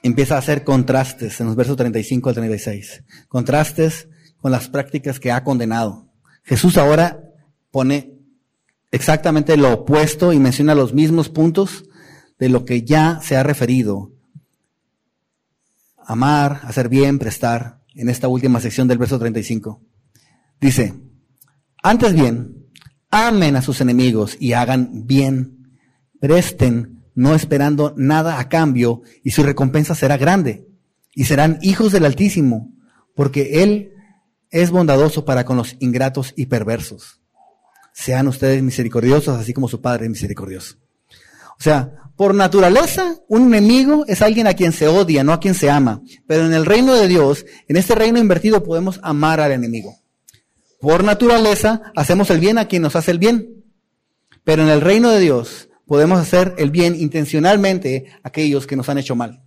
empieza 0.01 0.35
a 0.35 0.39
hacer 0.39 0.63
contrastes 0.63 1.41
en 1.41 1.47
los 1.47 1.55
versos 1.57 1.75
35 1.75 2.29
al 2.29 2.35
36. 2.35 3.03
Contrastes 3.27 4.07
con 4.37 4.51
las 4.51 4.69
prácticas 4.69 5.19
que 5.19 5.31
ha 5.31 5.43
condenado. 5.43 6.07
Jesús 6.43 6.77
ahora 6.77 7.21
pone 7.71 8.17
exactamente 8.91 9.57
lo 9.57 9.73
opuesto 9.73 10.31
y 10.33 10.39
menciona 10.39 10.73
los 10.73 10.93
mismos 10.93 11.29
puntos 11.29 11.83
de 12.37 12.49
lo 12.49 12.65
que 12.65 12.83
ya 12.83 13.19
se 13.21 13.35
ha 13.35 13.43
referido. 13.43 14.13
Amar, 16.09 16.61
hacer 16.63 16.89
bien, 16.89 17.19
prestar, 17.19 17.83
en 17.93 18.09
esta 18.09 18.27
última 18.27 18.59
sección 18.59 18.87
del 18.87 18.97
verso 18.97 19.19
35. 19.19 19.79
Dice, 20.59 20.95
antes 21.83 22.15
bien, 22.15 22.65
amen 23.11 23.55
a 23.55 23.61
sus 23.61 23.79
enemigos 23.79 24.35
y 24.39 24.53
hagan 24.53 25.05
bien, 25.05 25.77
presten 26.19 27.03
no 27.13 27.35
esperando 27.35 27.93
nada 27.95 28.39
a 28.39 28.49
cambio, 28.49 29.03
y 29.23 29.29
su 29.29 29.43
recompensa 29.43 29.93
será 29.93 30.17
grande, 30.17 30.67
y 31.13 31.25
serán 31.25 31.59
hijos 31.61 31.91
del 31.91 32.05
Altísimo, 32.05 32.73
porque 33.15 33.61
Él 33.61 33.91
es 34.49 34.71
bondadoso 34.71 35.25
para 35.25 35.45
con 35.45 35.57
los 35.57 35.75
ingratos 35.77 36.33
y 36.35 36.47
perversos. 36.47 37.21
Sean 37.93 38.27
ustedes 38.27 38.63
misericordiosos, 38.63 39.37
así 39.37 39.53
como 39.53 39.67
su 39.67 39.79
Padre 39.79 40.05
es 40.05 40.09
misericordioso. 40.09 40.77
O 41.59 41.63
sea, 41.63 41.93
por 42.15 42.35
naturaleza, 42.35 43.15
un 43.27 43.47
enemigo 43.53 44.05
es 44.07 44.21
alguien 44.21 44.47
a 44.47 44.53
quien 44.53 44.71
se 44.71 44.87
odia, 44.87 45.23
no 45.23 45.33
a 45.33 45.39
quien 45.39 45.53
se 45.53 45.69
ama. 45.69 46.01
Pero 46.27 46.45
en 46.45 46.53
el 46.53 46.65
reino 46.65 46.93
de 46.95 47.07
Dios, 47.07 47.45
en 47.67 47.77
este 47.77 47.95
reino 47.95 48.19
invertido, 48.19 48.63
podemos 48.63 48.99
amar 49.03 49.39
al 49.39 49.51
enemigo. 49.51 49.95
Por 50.79 51.03
naturaleza, 51.03 51.81
hacemos 51.95 52.29
el 52.29 52.39
bien 52.39 52.57
a 52.57 52.65
quien 52.65 52.81
nos 52.81 52.95
hace 52.95 53.11
el 53.11 53.19
bien. 53.19 53.65
Pero 54.43 54.63
en 54.63 54.69
el 54.69 54.81
reino 54.81 55.09
de 55.09 55.19
Dios, 55.19 55.69
podemos 55.85 56.19
hacer 56.19 56.55
el 56.57 56.71
bien 56.71 56.95
intencionalmente 56.95 58.07
a 58.23 58.29
aquellos 58.29 58.65
que 58.67 58.75
nos 58.75 58.87
han 58.89 58.97
hecho 58.97 59.15
mal. 59.15 59.43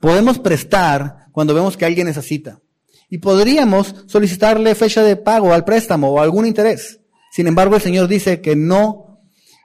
Podemos 0.00 0.38
prestar 0.38 1.28
cuando 1.32 1.54
vemos 1.54 1.76
que 1.76 1.84
alguien 1.84 2.06
necesita. 2.06 2.60
Y 3.08 3.18
podríamos 3.18 3.94
solicitarle 4.06 4.74
fecha 4.74 5.02
de 5.02 5.16
pago 5.16 5.54
al 5.54 5.64
préstamo 5.64 6.10
o 6.10 6.20
algún 6.20 6.46
interés. 6.46 7.00
Sin 7.30 7.46
embargo, 7.46 7.76
el 7.76 7.82
Señor 7.82 8.08
dice 8.08 8.40
que 8.40 8.54
no, 8.54 9.07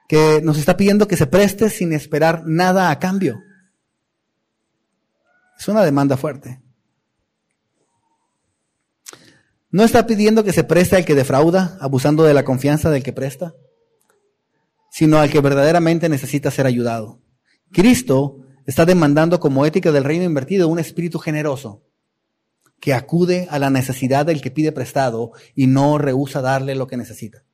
que 0.07 0.41
nos 0.43 0.57
está 0.57 0.77
pidiendo 0.77 1.07
que 1.07 1.17
se 1.17 1.27
preste 1.27 1.69
sin 1.69 1.93
esperar 1.93 2.43
nada 2.45 2.91
a 2.91 2.99
cambio. 2.99 3.41
Es 5.57 5.67
una 5.67 5.83
demanda 5.83 6.17
fuerte. 6.17 6.61
No 9.69 9.83
está 9.83 10.05
pidiendo 10.05 10.43
que 10.43 10.53
se 10.53 10.63
preste 10.63 10.95
al 10.95 11.05
que 11.05 11.15
defrauda, 11.15 11.77
abusando 11.79 12.23
de 12.23 12.33
la 12.33 12.43
confianza 12.43 12.91
del 12.91 13.01
que 13.01 13.13
presta, 13.13 13.55
sino 14.91 15.17
al 15.17 15.31
que 15.31 15.41
verdaderamente 15.41 16.09
necesita 16.09 16.51
ser 16.51 16.67
ayudado. 16.67 17.21
Cristo 17.71 18.45
está 18.67 18.85
demandando 18.85 19.39
como 19.39 19.65
ética 19.65 19.91
del 19.91 20.03
reino 20.03 20.25
invertido 20.25 20.67
un 20.67 20.77
espíritu 20.79 21.17
generoso 21.17 21.83
que 22.79 22.93
acude 22.93 23.47
a 23.49 23.59
la 23.59 23.69
necesidad 23.69 24.25
del 24.25 24.41
que 24.41 24.51
pide 24.51 24.71
prestado 24.71 25.31
y 25.55 25.67
no 25.67 25.97
rehúsa 25.97 26.41
darle 26.41 26.75
lo 26.75 26.85
que 26.85 26.97
necesita. 26.97 27.45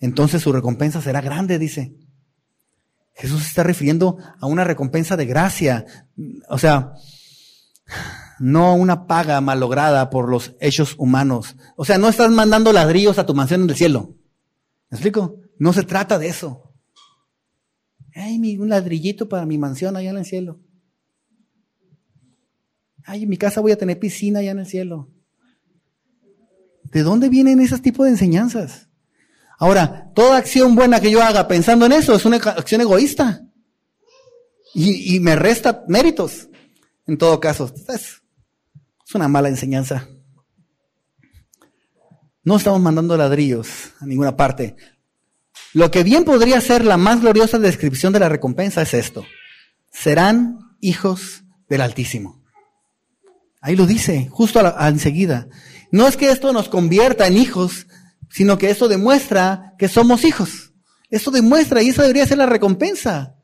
Entonces 0.00 0.42
su 0.42 0.52
recompensa 0.52 1.00
será 1.00 1.20
grande, 1.20 1.58
dice. 1.58 1.94
Jesús 3.14 3.46
está 3.46 3.62
refiriendo 3.62 4.16
a 4.40 4.46
una 4.46 4.64
recompensa 4.64 5.16
de 5.16 5.26
gracia, 5.26 5.84
o 6.48 6.56
sea, 6.56 6.94
no 8.38 8.74
una 8.74 9.06
paga 9.06 9.40
malograda 9.42 10.08
por 10.08 10.30
los 10.30 10.56
hechos 10.60 10.94
humanos. 10.96 11.56
O 11.76 11.84
sea, 11.84 11.98
no 11.98 12.08
estás 12.08 12.30
mandando 12.30 12.72
ladrillos 12.72 13.18
a 13.18 13.26
tu 13.26 13.34
mansión 13.34 13.62
en 13.62 13.70
el 13.70 13.76
cielo. 13.76 14.16
¿Me 14.88 14.96
explico? 14.96 15.40
No 15.58 15.74
se 15.74 15.82
trata 15.82 16.18
de 16.18 16.28
eso. 16.28 16.72
Ay, 18.14 18.56
un 18.56 18.70
ladrillito 18.70 19.28
para 19.28 19.44
mi 19.44 19.58
mansión 19.58 19.96
allá 19.96 20.10
en 20.10 20.16
el 20.16 20.24
cielo. 20.24 20.60
Ay, 23.04 23.24
en 23.24 23.28
mi 23.28 23.36
casa 23.36 23.60
voy 23.60 23.72
a 23.72 23.78
tener 23.78 23.98
piscina 23.98 24.40
allá 24.40 24.52
en 24.52 24.60
el 24.60 24.66
cielo. 24.66 25.10
¿De 26.84 27.02
dónde 27.02 27.28
vienen 27.28 27.60
esos 27.60 27.82
tipos 27.82 28.06
de 28.06 28.12
enseñanzas? 28.12 28.89
Ahora, 29.60 30.10
toda 30.14 30.38
acción 30.38 30.74
buena 30.74 31.00
que 31.00 31.10
yo 31.10 31.22
haga 31.22 31.46
pensando 31.46 31.84
en 31.84 31.92
eso 31.92 32.14
es 32.14 32.24
una 32.24 32.38
acción 32.38 32.80
egoísta. 32.80 33.42
Y, 34.74 35.20
me 35.20 35.36
resta 35.36 35.84
méritos. 35.86 36.48
En 37.06 37.18
todo 37.18 37.38
caso, 37.40 37.70
es, 37.88 38.22
es 39.06 39.14
una 39.14 39.28
mala 39.28 39.50
enseñanza. 39.50 40.08
No 42.42 42.56
estamos 42.56 42.80
mandando 42.80 43.18
ladrillos 43.18 43.68
a 44.00 44.06
ninguna 44.06 44.34
parte. 44.34 44.76
Lo 45.74 45.90
que 45.90 46.04
bien 46.04 46.24
podría 46.24 46.60
ser 46.62 46.82
la 46.84 46.96
más 46.96 47.20
gloriosa 47.20 47.58
descripción 47.58 48.14
de 48.14 48.20
la 48.20 48.30
recompensa 48.30 48.80
es 48.80 48.94
esto. 48.94 49.26
Serán 49.92 50.58
hijos 50.80 51.44
del 51.68 51.82
Altísimo. 51.82 52.42
Ahí 53.60 53.76
lo 53.76 53.84
dice, 53.84 54.28
justo 54.30 54.60
enseguida. 54.80 55.48
No 55.92 56.06
es 56.06 56.16
que 56.16 56.30
esto 56.30 56.54
nos 56.54 56.70
convierta 56.70 57.26
en 57.26 57.36
hijos, 57.36 57.86
sino 58.30 58.56
que 58.58 58.70
esto 58.70 58.88
demuestra 58.88 59.74
que 59.78 59.88
somos 59.88 60.24
hijos. 60.24 60.72
Esto 61.10 61.30
demuestra, 61.30 61.82
y 61.82 61.88
eso 61.88 62.02
debería 62.02 62.26
ser 62.26 62.38
la 62.38 62.46
recompensa, 62.46 63.34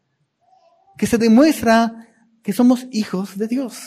que 0.96 1.07
se 1.07 1.18
demuestra 1.18 2.09
que 2.42 2.53
somos 2.53 2.87
hijos 2.92 3.37
de 3.37 3.49
Dios. 3.49 3.79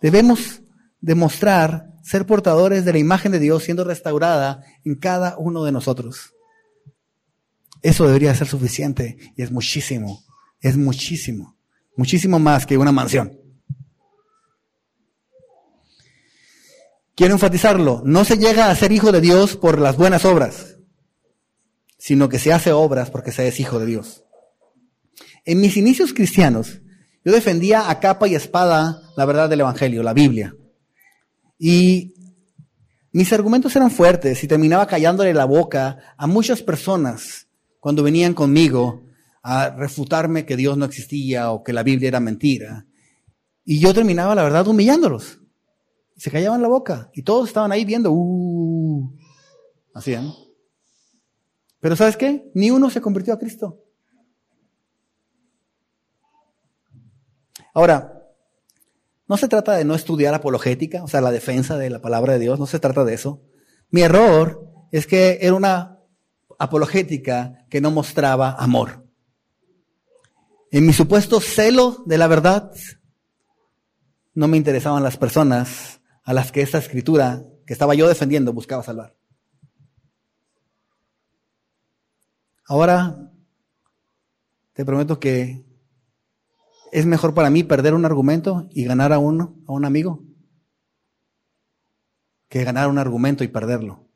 Debemos 0.00 0.62
demostrar 1.00 1.88
ser 2.02 2.24
portadores 2.26 2.84
de 2.84 2.92
la 2.92 2.98
imagen 2.98 3.32
de 3.32 3.40
Dios 3.40 3.64
siendo 3.64 3.82
restaurada 3.82 4.62
en 4.84 4.94
cada 4.94 5.36
uno 5.36 5.64
de 5.64 5.72
nosotros. 5.72 6.32
Eso 7.82 8.06
debería 8.06 8.34
ser 8.34 8.46
suficiente 8.46 9.16
y 9.36 9.42
es 9.42 9.50
muchísimo, 9.50 10.24
es 10.60 10.76
muchísimo, 10.76 11.56
muchísimo 11.96 12.38
más 12.38 12.64
que 12.64 12.78
una 12.78 12.92
mansión. 12.92 13.45
Quiero 17.16 17.32
enfatizarlo, 17.32 18.02
no 18.04 18.26
se 18.26 18.36
llega 18.36 18.68
a 18.70 18.76
ser 18.76 18.92
hijo 18.92 19.10
de 19.10 19.22
Dios 19.22 19.56
por 19.56 19.78
las 19.80 19.96
buenas 19.96 20.26
obras, 20.26 20.76
sino 21.96 22.28
que 22.28 22.38
se 22.38 22.52
hace 22.52 22.72
obras 22.72 23.08
porque 23.08 23.32
se 23.32 23.48
es 23.48 23.58
hijo 23.58 23.78
de 23.78 23.86
Dios. 23.86 24.24
En 25.46 25.62
mis 25.62 25.78
inicios 25.78 26.12
cristianos, 26.12 26.82
yo 27.24 27.32
defendía 27.32 27.88
a 27.88 28.00
capa 28.00 28.28
y 28.28 28.34
espada 28.34 29.00
la 29.16 29.24
verdad 29.24 29.48
del 29.48 29.60
Evangelio, 29.60 30.02
la 30.02 30.12
Biblia. 30.12 30.54
Y 31.58 32.12
mis 33.12 33.32
argumentos 33.32 33.74
eran 33.74 33.90
fuertes 33.90 34.44
y 34.44 34.46
terminaba 34.46 34.86
callándole 34.86 35.32
la 35.32 35.46
boca 35.46 36.14
a 36.18 36.26
muchas 36.26 36.60
personas 36.60 37.48
cuando 37.80 38.02
venían 38.02 38.34
conmigo 38.34 39.06
a 39.42 39.70
refutarme 39.70 40.44
que 40.44 40.56
Dios 40.56 40.76
no 40.76 40.84
existía 40.84 41.50
o 41.50 41.64
que 41.64 41.72
la 41.72 41.82
Biblia 41.82 42.08
era 42.08 42.20
mentira. 42.20 42.84
Y 43.64 43.80
yo 43.80 43.94
terminaba, 43.94 44.34
la 44.34 44.42
verdad, 44.42 44.66
humillándolos. 44.66 45.40
Se 46.16 46.30
callaban 46.30 46.62
la 46.62 46.68
boca 46.68 47.10
y 47.12 47.22
todos 47.22 47.48
estaban 47.48 47.72
ahí 47.72 47.84
viendo, 47.84 48.10
uh, 48.12 49.14
hacían. 49.94 50.32
Pero 51.80 51.94
¿sabes 51.94 52.16
qué? 52.16 52.50
Ni 52.54 52.70
uno 52.70 52.90
se 52.90 53.00
convirtió 53.00 53.34
a 53.34 53.38
Cristo. 53.38 53.82
Ahora, 57.74 58.16
no 59.28 59.36
se 59.36 59.48
trata 59.48 59.74
de 59.74 59.84
no 59.84 59.94
estudiar 59.94 60.32
apologética, 60.34 61.02
o 61.02 61.08
sea, 61.08 61.20
la 61.20 61.30
defensa 61.30 61.76
de 61.76 61.90
la 61.90 62.00
palabra 62.00 62.34
de 62.34 62.38
Dios, 62.38 62.58
no 62.58 62.66
se 62.66 62.78
trata 62.78 63.04
de 63.04 63.14
eso. 63.14 63.42
Mi 63.90 64.02
error 64.02 64.66
es 64.92 65.06
que 65.06 65.38
era 65.42 65.54
una 65.54 65.98
apologética 66.58 67.66
que 67.68 67.80
no 67.80 67.90
mostraba 67.90 68.52
amor. 68.52 69.04
En 70.70 70.86
mi 70.86 70.92
supuesto 70.92 71.40
celo 71.40 72.02
de 72.06 72.18
la 72.18 72.28
verdad, 72.28 72.72
no 74.34 74.48
me 74.48 74.56
interesaban 74.56 75.02
las 75.02 75.16
personas 75.16 76.00
a 76.26 76.32
las 76.32 76.50
que 76.50 76.60
esta 76.60 76.78
escritura 76.78 77.44
que 77.64 77.72
estaba 77.72 77.94
yo 77.94 78.08
defendiendo 78.08 78.52
buscaba 78.52 78.82
salvar. 78.82 79.16
Ahora 82.66 83.30
te 84.72 84.84
prometo 84.84 85.20
que 85.20 85.64
es 86.90 87.06
mejor 87.06 87.32
para 87.32 87.48
mí 87.48 87.62
perder 87.62 87.94
un 87.94 88.04
argumento 88.04 88.66
y 88.70 88.84
ganar 88.84 89.12
a 89.12 89.18
uno, 89.18 89.54
a 89.68 89.72
un 89.72 89.84
amigo, 89.84 90.24
que 92.48 92.64
ganar 92.64 92.88
un 92.88 92.98
argumento 92.98 93.44
y 93.44 93.48
perderlo. 93.48 94.08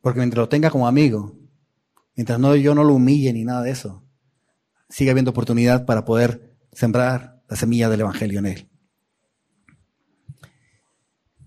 Porque 0.00 0.18
mientras 0.18 0.40
lo 0.40 0.48
tenga 0.48 0.70
como 0.70 0.88
amigo, 0.88 1.36
mientras 2.16 2.40
no, 2.40 2.56
yo 2.56 2.74
no 2.74 2.82
lo 2.82 2.94
humille 2.94 3.32
ni 3.32 3.44
nada 3.44 3.62
de 3.62 3.70
eso, 3.70 4.02
sigue 4.88 5.12
habiendo 5.12 5.30
oportunidad 5.30 5.86
para 5.86 6.04
poder 6.04 6.58
sembrar 6.72 7.40
la 7.48 7.56
semilla 7.56 7.88
del 7.88 8.00
Evangelio 8.00 8.40
en 8.40 8.46
él. 8.46 8.69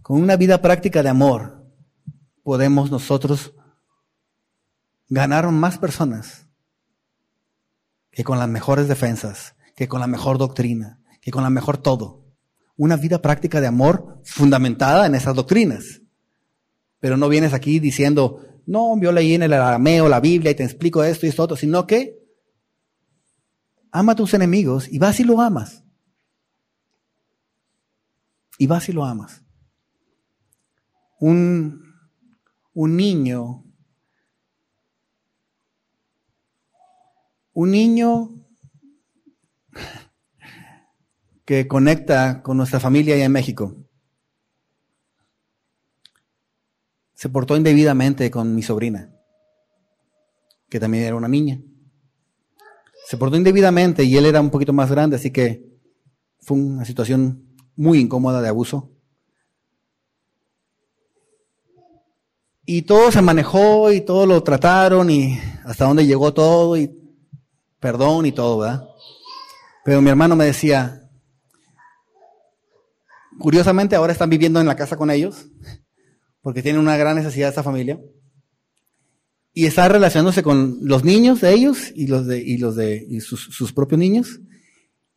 Con 0.03 0.21
una 0.21 0.35
vida 0.35 0.61
práctica 0.61 1.01
de 1.01 1.07
amor, 1.07 1.65
podemos 2.43 2.91
nosotros 2.91 3.53
ganar 5.07 5.49
más 5.49 5.77
personas 5.77 6.45
que 8.11 8.25
con 8.25 8.37
las 8.37 8.49
mejores 8.49 8.89
defensas, 8.89 9.55
que 9.77 9.87
con 9.87 10.01
la 10.01 10.07
mejor 10.07 10.37
doctrina, 10.37 10.99
que 11.21 11.31
con 11.31 11.41
la 11.41 11.49
mejor 11.49 11.77
todo. 11.77 12.25
Una 12.75 12.97
vida 12.97 13.21
práctica 13.21 13.61
de 13.61 13.67
amor 13.67 14.19
fundamentada 14.25 15.05
en 15.05 15.15
esas 15.15 15.35
doctrinas. 15.35 16.01
Pero 16.99 17.15
no 17.15 17.29
vienes 17.29 17.53
aquí 17.53 17.79
diciendo, 17.79 18.45
no, 18.65 18.99
yo 18.99 19.13
leí 19.13 19.35
en 19.35 19.43
el 19.43 19.53
arameo 19.53 20.09
la 20.09 20.19
Biblia 20.19 20.51
y 20.51 20.55
te 20.55 20.65
explico 20.65 21.01
esto 21.03 21.25
y 21.25 21.29
esto 21.29 21.55
sino 21.55 21.87
que 21.87 22.19
ama 23.89 24.11
a 24.11 24.15
tus 24.15 24.33
enemigos 24.33 24.89
y 24.89 24.99
vas 24.99 25.21
y 25.21 25.23
lo 25.23 25.39
amas. 25.39 25.85
Y 28.57 28.67
vas 28.67 28.89
y 28.89 28.91
lo 28.91 29.05
amas. 29.05 29.42
Un, 31.23 31.81
un 32.73 32.97
niño, 32.97 33.63
un 37.53 37.71
niño 37.71 38.29
que 41.45 41.67
conecta 41.67 42.43
con 42.43 42.57
nuestra 42.57 42.79
familia 42.81 43.15
allá 43.15 43.25
en 43.25 43.31
México. 43.31 43.83
se 47.23 47.29
portó 47.29 47.55
indebidamente 47.55 48.29
con 48.29 48.53
mi 48.53 48.62
sobrina, 48.62 49.09
que 50.67 50.77
también 50.77 51.05
era 51.05 51.15
una 51.15 51.29
niña. 51.29 51.62
Se 53.07 53.15
portó 53.15 53.38
indebidamente 53.38 54.03
y 54.03 54.17
él 54.17 54.25
era 54.25 54.41
un 54.41 54.49
poquito 54.49 54.73
más 54.73 54.91
grande, 54.91 55.15
así 55.15 55.31
que 55.31 55.63
fue 56.39 56.57
una 56.57 56.83
situación 56.83 57.55
muy 57.77 57.99
incómoda 57.99 58.41
de 58.41 58.49
abuso. 58.49 58.92
Y 62.65 62.84
todo 62.84 63.12
se 63.12 63.21
manejó 63.21 63.91
y 63.91 64.02
todo 64.02 64.26
lo 64.26 64.41
trataron 64.43 65.10
y 65.10 65.39
hasta 65.65 65.86
dónde 65.86 66.06
llegó 66.06 66.34
todo 66.34 66.78
y 66.78 66.91
perdón 67.80 68.26
y 68.26 68.32
todo, 68.32 68.60
¿verdad? 68.60 68.88
Pero 69.84 70.02
mi 70.02 70.10
hermano 70.10 70.38
me 70.38 70.45
decía, 70.45 71.10
curiosamente 73.38 73.97
ahora 73.97 74.13
están 74.13 74.30
viviendo 74.30 74.62
en 74.62 74.67
la 74.67 74.78
casa 74.78 74.95
con 74.95 75.12
ellos, 75.12 75.47
porque 76.41 76.63
tienen 76.63 76.82
una 76.82 76.95
gran 76.95 77.17
necesidad 77.17 77.49
esta 77.49 77.63
familia, 77.63 77.99
y 79.54 79.65
está 79.65 79.89
relacionándose 79.89 80.41
con 80.41 80.80
los 80.82 81.04
niños 81.04 81.41
de 81.41 81.54
ellos 81.54 81.91
y 81.93 82.08
los 82.08 82.26
de, 82.26 82.39
y 82.39 82.58
los 82.58 82.78
de 82.78 83.06
y 83.08 83.19
sus, 83.19 83.41
sus 83.41 83.73
propios 83.73 83.99
niños, 83.99 84.39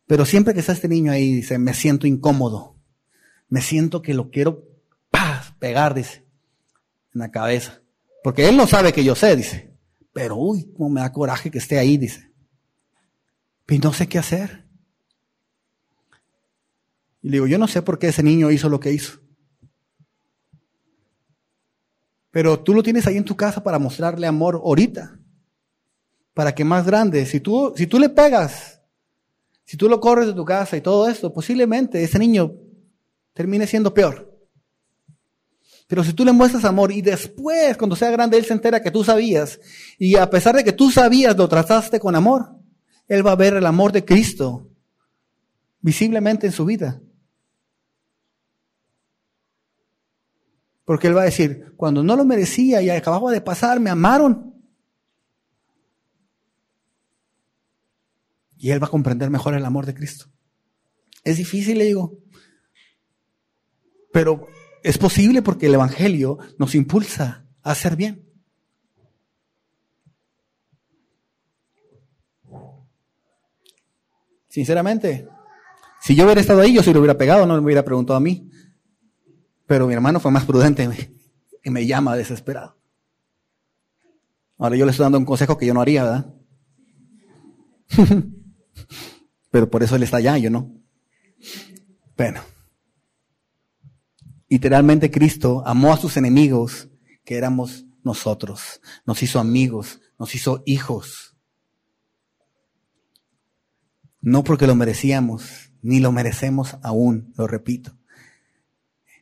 pero 0.05 0.25
siempre 0.25 0.53
que 0.53 0.59
está 0.59 0.73
este 0.73 0.89
niño 0.89 1.13
ahí, 1.13 1.33
dice, 1.33 1.57
me 1.57 1.73
siento 1.73 2.05
incómodo, 2.05 2.75
me 3.47 3.61
siento 3.61 4.01
que 4.01 4.13
lo 4.13 4.29
quiero 4.29 4.65
¡pah! 5.09 5.55
pegar, 5.59 5.93
dice, 5.93 6.26
en 7.13 7.19
la 7.19 7.31
cabeza, 7.31 7.81
porque 8.23 8.47
él 8.47 8.57
no 8.57 8.67
sabe 8.67 8.93
que 8.93 9.03
yo 9.03 9.15
sé, 9.15 9.35
dice, 9.35 9.77
pero 10.13 10.35
uy, 10.35 10.71
cómo 10.75 10.89
me 10.89 11.01
da 11.01 11.11
coraje 11.11 11.51
que 11.51 11.59
esté 11.59 11.77
ahí, 11.77 11.97
dice. 11.97 12.31
Y 13.69 13.79
no 13.79 13.93
sé 13.93 14.07
qué 14.07 14.17
hacer. 14.17 14.65
Y 17.21 17.29
le 17.29 17.33
digo, 17.33 17.47
yo 17.47 17.57
no 17.57 17.67
sé 17.67 17.81
por 17.81 17.99
qué 17.99 18.07
ese 18.07 18.23
niño 18.23 18.49
hizo 18.49 18.69
lo 18.69 18.79
que 18.79 18.91
hizo. 18.91 19.19
Pero 22.31 22.59
tú 22.59 22.73
lo 22.73 22.83
tienes 22.83 23.05
ahí 23.07 23.17
en 23.17 23.25
tu 23.25 23.35
casa 23.35 23.63
para 23.63 23.79
mostrarle 23.79 24.27
amor 24.27 24.55
ahorita. 24.55 25.19
Para 26.33 26.53
que 26.53 26.63
más 26.63 26.85
grande, 26.85 27.25
si 27.25 27.39
tú, 27.39 27.73
si 27.75 27.87
tú 27.87 27.99
le 27.99 28.09
pegas, 28.09 28.81
si 29.65 29.75
tú 29.75 29.89
lo 29.89 29.99
corres 29.99 30.27
de 30.27 30.33
tu 30.33 30.45
casa 30.45 30.77
y 30.77 30.81
todo 30.81 31.09
esto, 31.09 31.33
posiblemente 31.33 32.01
ese 32.03 32.19
niño 32.19 32.53
termine 33.33 33.67
siendo 33.67 33.93
peor. 33.93 34.36
Pero 35.87 36.03
si 36.03 36.13
tú 36.13 36.25
le 36.25 36.33
muestras 36.33 36.65
amor 36.65 36.91
y 36.91 37.01
después, 37.01 37.77
cuando 37.77 37.95
sea 37.95 38.11
grande, 38.11 38.37
él 38.37 38.45
se 38.45 38.53
entera 38.53 38.81
que 38.81 38.91
tú 38.91 39.03
sabías, 39.03 39.59
y 39.97 40.17
a 40.17 40.29
pesar 40.29 40.55
de 40.55 40.63
que 40.63 40.73
tú 40.73 40.91
sabías, 40.91 41.35
lo 41.37 41.47
trataste 41.47 41.99
con 41.99 42.15
amor, 42.15 42.57
él 43.07 43.25
va 43.25 43.31
a 43.31 43.35
ver 43.35 43.55
el 43.55 43.65
amor 43.65 43.91
de 43.93 44.03
Cristo 44.03 44.69
visiblemente 45.79 46.47
en 46.47 46.53
su 46.53 46.65
vida. 46.65 47.01
Porque 50.83 51.07
Él 51.07 51.17
va 51.17 51.21
a 51.21 51.25
decir, 51.25 51.73
cuando 51.75 52.03
no 52.03 52.15
lo 52.15 52.23
merecía 52.23 52.81
y 52.81 52.89
acababa 52.89 53.31
de 53.31 53.41
pasar, 53.41 53.79
me 53.79 53.89
amaron. 53.89 54.53
Y 58.57 58.71
Él 58.71 58.81
va 58.81 58.87
a 58.87 58.89
comprender 58.89 59.29
mejor 59.29 59.53
el 59.53 59.65
amor 59.65 59.85
de 59.85 59.93
Cristo. 59.93 60.27
Es 61.23 61.37
difícil, 61.37 61.77
le 61.77 61.85
digo. 61.85 62.17
Pero 64.13 64.47
es 64.83 64.97
posible 64.97 65.41
porque 65.41 65.67
el 65.67 65.73
Evangelio 65.73 66.37
nos 66.57 66.75
impulsa 66.75 67.45
a 67.63 67.71
hacer 67.71 67.95
bien. 67.95 68.23
Sinceramente, 74.47 75.27
si 76.01 76.15
yo 76.15 76.25
hubiera 76.25 76.41
estado 76.41 76.61
ahí, 76.61 76.73
yo 76.73 76.81
si 76.81 76.91
lo 76.93 76.99
hubiera 76.99 77.17
pegado, 77.17 77.45
no 77.45 77.55
me 77.55 77.59
hubiera 77.59 77.85
preguntado 77.85 78.17
a 78.17 78.21
mí. 78.21 78.49
Pero 79.65 79.87
mi 79.87 79.93
hermano 79.93 80.19
fue 80.19 80.31
más 80.31 80.45
prudente 80.45 80.89
y 81.63 81.69
me 81.69 81.85
llama 81.85 82.15
desesperado. 82.15 82.77
Ahora 84.57 84.75
yo 84.75 84.85
le 84.85 84.91
estoy 84.91 85.03
dando 85.03 85.19
un 85.19 85.25
consejo 85.25 85.57
que 85.57 85.65
yo 85.65 85.73
no 85.73 85.81
haría, 85.81 86.03
¿verdad? 86.03 86.33
Pero 89.51 89.69
por 89.69 89.83
eso 89.83 89.95
él 89.95 90.03
está 90.03 90.17
allá, 90.17 90.37
yo 90.37 90.49
no. 90.49 90.71
Bueno. 92.15 92.56
Literalmente 94.49 95.11
Cristo 95.11 95.63
amó 95.65 95.93
a 95.93 95.97
sus 95.97 96.17
enemigos, 96.17 96.89
que 97.25 97.37
éramos 97.37 97.85
nosotros. 98.03 98.81
Nos 99.05 99.21
hizo 99.21 99.39
amigos, 99.39 99.99
nos 100.17 100.33
hizo 100.35 100.63
hijos. 100.65 101.35
No 104.21 104.43
porque 104.43 104.67
lo 104.67 104.75
merecíamos, 104.75 105.71
ni 105.81 105.99
lo 105.99 106.11
merecemos 106.11 106.77
aún, 106.81 107.33
lo 107.35 107.47
repito. 107.47 107.97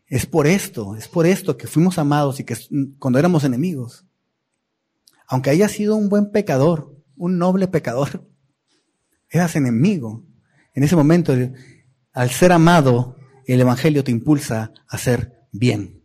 Es 0.07 0.25
por 0.25 0.45
esto, 0.45 0.95
es 0.95 1.07
por 1.07 1.25
esto 1.25 1.57
que 1.57 1.67
fuimos 1.67 1.97
amados 1.97 2.39
y 2.39 2.43
que 2.43 2.55
cuando 2.99 3.17
éramos 3.17 3.43
enemigos, 3.43 4.05
aunque 5.27 5.49
haya 5.49 5.67
sido 5.67 5.95
un 5.95 6.09
buen 6.09 6.31
pecador, 6.31 6.95
un 7.15 7.39
noble 7.39 7.67
pecador, 7.67 8.29
eras 9.29 9.55
enemigo. 9.55 10.23
En 10.73 10.83
ese 10.83 10.95
momento, 10.95 11.33
al 12.13 12.29
ser 12.29 12.51
amado, 12.51 13.15
el 13.53 13.61
Evangelio 13.61 14.03
te 14.03 14.11
impulsa 14.11 14.71
a 14.87 14.95
hacer 14.95 15.47
bien. 15.51 16.03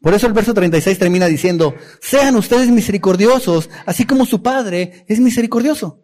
Por 0.00 0.14
eso 0.14 0.26
el 0.26 0.32
verso 0.32 0.54
36 0.54 0.98
termina 0.98 1.26
diciendo, 1.26 1.74
sean 2.00 2.36
ustedes 2.36 2.68
misericordiosos, 2.70 3.68
así 3.86 4.04
como 4.04 4.26
su 4.26 4.42
Padre 4.42 5.04
es 5.08 5.20
misericordioso. 5.20 6.00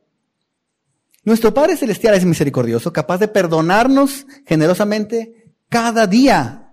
Nuestro 1.24 1.52
Padre 1.52 1.76
Celestial 1.76 2.14
es 2.14 2.24
misericordioso, 2.24 2.92
capaz 2.92 3.18
de 3.18 3.28
perdonarnos 3.28 4.26
generosamente 4.46 5.52
cada 5.68 6.06
día. 6.06 6.72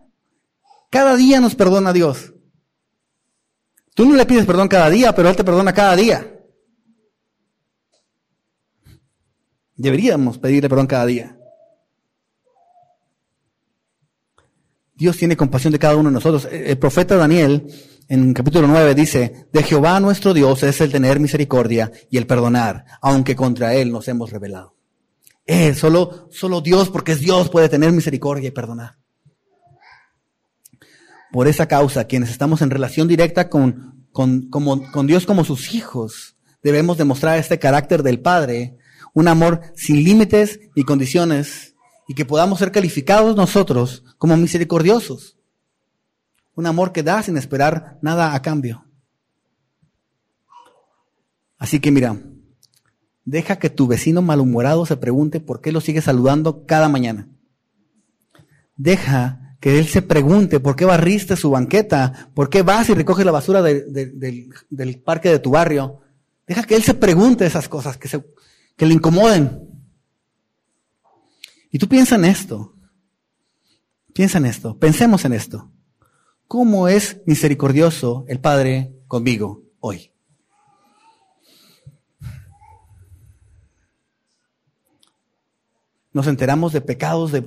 Cada 0.89 1.15
día 1.15 1.41
nos 1.41 1.55
perdona 1.55 1.91
Dios. 1.91 2.33
Tú 3.93 4.05
no 4.05 4.15
le 4.15 4.25
pides 4.25 4.45
perdón 4.45 4.67
cada 4.67 4.89
día, 4.89 5.13
pero 5.13 5.29
Él 5.29 5.35
te 5.35 5.43
perdona 5.43 5.73
cada 5.73 5.95
día. 5.95 6.31
Deberíamos 9.75 10.37
pedirle 10.37 10.69
perdón 10.69 10.87
cada 10.87 11.05
día. 11.05 11.34
Dios 14.95 15.17
tiene 15.17 15.35
compasión 15.35 15.73
de 15.73 15.79
cada 15.79 15.95
uno 15.95 16.09
de 16.09 16.13
nosotros. 16.13 16.47
El 16.51 16.77
profeta 16.77 17.17
Daniel 17.17 17.67
en 18.07 18.33
capítulo 18.33 18.67
9 18.67 18.95
dice, 18.95 19.47
de 19.51 19.63
Jehová 19.63 19.99
nuestro 19.99 20.33
Dios 20.33 20.63
es 20.63 20.79
el 20.79 20.91
tener 20.91 21.19
misericordia 21.19 21.91
y 22.09 22.17
el 22.17 22.27
perdonar, 22.27 22.85
aunque 23.01 23.35
contra 23.35 23.73
Él 23.73 23.91
nos 23.91 24.07
hemos 24.07 24.31
rebelado. 24.31 24.75
Eh, 25.45 25.73
solo, 25.73 26.29
solo 26.31 26.61
Dios, 26.61 26.89
porque 26.89 27.11
es 27.11 27.19
Dios, 27.19 27.49
puede 27.49 27.67
tener 27.67 27.91
misericordia 27.91 28.47
y 28.47 28.51
perdonar. 28.51 28.97
Por 31.31 31.47
esa 31.47 31.67
causa, 31.67 32.05
quienes 32.05 32.29
estamos 32.29 32.61
en 32.61 32.69
relación 32.69 33.07
directa 33.07 33.49
con, 33.49 34.07
con, 34.11 34.49
con 34.49 35.07
Dios 35.07 35.25
como 35.25 35.43
sus 35.43 35.73
hijos, 35.73 36.37
debemos 36.63 36.97
demostrar 36.97 37.37
este 37.37 37.59
carácter 37.59 38.01
del 38.01 38.21
Padre, 38.21 38.77
un 39.13 39.27
amor 39.27 39.61
sin 39.75 40.03
límites 40.03 40.59
y 40.73 40.83
condiciones, 40.83 41.74
y 42.07 42.13
que 42.13 42.25
podamos 42.25 42.59
ser 42.59 42.71
calificados 42.71 43.35
nosotros 43.35 44.03
como 44.17 44.37
misericordiosos. 44.37 45.37
Un 46.55 46.67
amor 46.67 46.91
que 46.91 47.03
da 47.03 47.21
sin 47.23 47.37
esperar 47.37 47.97
nada 48.01 48.33
a 48.33 48.41
cambio. 48.41 48.85
Así 51.57 51.79
que 51.79 51.91
mira, 51.91 52.17
deja 53.23 53.57
que 53.57 53.69
tu 53.69 53.87
vecino 53.87 54.21
malhumorado 54.21 54.85
se 54.85 54.97
pregunte 54.97 55.39
por 55.39 55.61
qué 55.61 55.71
lo 55.71 55.81
sigue 55.81 56.01
saludando 56.01 56.65
cada 56.65 56.89
mañana. 56.89 57.27
Deja 58.77 59.57
que 59.59 59.79
él 59.79 59.87
se 59.87 60.01
pregunte 60.01 60.59
por 60.59 60.75
qué 60.75 60.85
barriste 60.85 61.35
su 61.35 61.49
banqueta, 61.49 62.29
por 62.35 62.49
qué 62.49 62.61
vas 62.61 62.89
y 62.89 62.93
recoges 62.93 63.25
la 63.25 63.31
basura 63.31 63.63
del 63.63 65.01
parque 65.03 65.29
de 65.29 65.39
tu 65.39 65.51
barrio. 65.51 66.01
Deja 66.45 66.63
que 66.63 66.75
él 66.75 66.83
se 66.83 66.93
pregunte 66.93 67.45
esas 67.45 67.67
cosas 67.67 67.97
que, 67.97 68.07
se, 68.07 68.23
que 68.77 68.85
le 68.85 68.93
incomoden. 68.93 69.74
Y 71.75 71.77
tú 71.77 71.89
piensa 71.89 72.15
en 72.15 72.23
esto. 72.23 72.73
Piensa 74.13 74.37
en 74.37 74.45
esto. 74.45 74.79
Pensemos 74.79 75.25
en 75.25 75.33
esto. 75.33 75.73
¿Cómo 76.47 76.87
es 76.87 77.21
misericordioso 77.25 78.23
el 78.29 78.39
Padre 78.39 78.93
conmigo 79.09 79.61
hoy? 79.81 80.13
Nos 86.13 86.27
enteramos 86.27 86.71
de 86.71 86.79
pecados 86.79 87.33
de, 87.33 87.43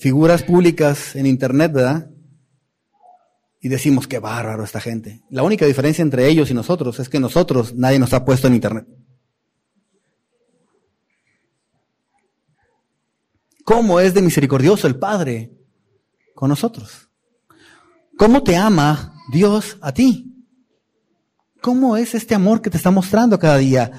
figuras 0.00 0.42
públicas 0.42 1.16
en 1.16 1.24
Internet, 1.24 1.72
¿verdad? 1.72 2.10
Y 3.62 3.70
decimos, 3.70 4.06
qué 4.06 4.18
bárbaro 4.18 4.64
esta 4.64 4.82
gente. 4.82 5.22
La 5.30 5.42
única 5.42 5.64
diferencia 5.64 6.02
entre 6.02 6.28
ellos 6.28 6.50
y 6.50 6.54
nosotros 6.54 7.00
es 7.00 7.08
que 7.08 7.20
nosotros 7.20 7.74
nadie 7.74 7.98
nos 7.98 8.12
ha 8.12 8.22
puesto 8.22 8.48
en 8.48 8.54
Internet. 8.56 8.86
¿Cómo 13.66 13.98
es 13.98 14.14
de 14.14 14.22
misericordioso 14.22 14.86
el 14.86 14.96
Padre 14.96 15.50
con 16.36 16.48
nosotros? 16.48 17.10
¿Cómo 18.16 18.44
te 18.44 18.56
ama 18.56 19.12
Dios 19.32 19.76
a 19.80 19.90
ti? 19.90 20.32
¿Cómo 21.60 21.96
es 21.96 22.14
este 22.14 22.36
amor 22.36 22.62
que 22.62 22.70
te 22.70 22.76
está 22.76 22.92
mostrando 22.92 23.40
cada 23.40 23.56
día? 23.58 23.90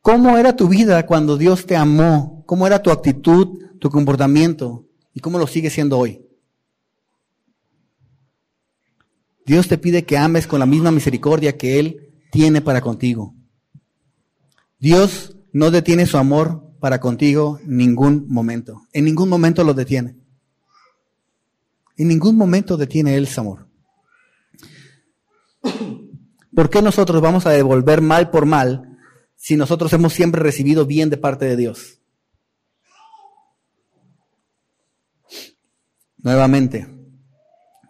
¿Cómo 0.00 0.36
era 0.36 0.56
tu 0.56 0.66
vida 0.66 1.06
cuando 1.06 1.36
Dios 1.36 1.64
te 1.64 1.76
amó? 1.76 2.42
¿Cómo 2.44 2.66
era 2.66 2.82
tu 2.82 2.90
actitud, 2.90 3.60
tu 3.78 3.88
comportamiento? 3.88 4.88
¿Y 5.14 5.20
cómo 5.20 5.38
lo 5.38 5.46
sigue 5.46 5.70
siendo 5.70 5.96
hoy? 5.96 6.26
Dios 9.46 9.68
te 9.68 9.78
pide 9.78 10.04
que 10.04 10.18
ames 10.18 10.48
con 10.48 10.58
la 10.58 10.66
misma 10.66 10.90
misericordia 10.90 11.56
que 11.56 11.78
Él 11.78 12.12
tiene 12.32 12.60
para 12.60 12.80
contigo. 12.80 13.36
Dios 14.82 15.36
no 15.52 15.70
detiene 15.70 16.06
su 16.06 16.18
amor 16.18 16.74
para 16.80 16.98
contigo 16.98 17.60
ningún 17.64 18.26
momento. 18.26 18.82
En 18.92 19.04
ningún 19.04 19.28
momento 19.28 19.62
lo 19.62 19.74
detiene. 19.74 20.16
En 21.96 22.08
ningún 22.08 22.36
momento 22.36 22.76
detiene 22.76 23.14
Él 23.14 23.28
su 23.28 23.40
amor. 23.40 23.68
¿Por 26.52 26.68
qué 26.68 26.82
nosotros 26.82 27.22
vamos 27.22 27.46
a 27.46 27.50
devolver 27.50 28.00
mal 28.00 28.30
por 28.30 28.44
mal 28.44 28.98
si 29.36 29.56
nosotros 29.56 29.92
hemos 29.92 30.14
siempre 30.14 30.42
recibido 30.42 30.84
bien 30.84 31.10
de 31.10 31.16
parte 31.16 31.44
de 31.44 31.56
Dios? 31.56 32.00
Nuevamente, 36.16 36.88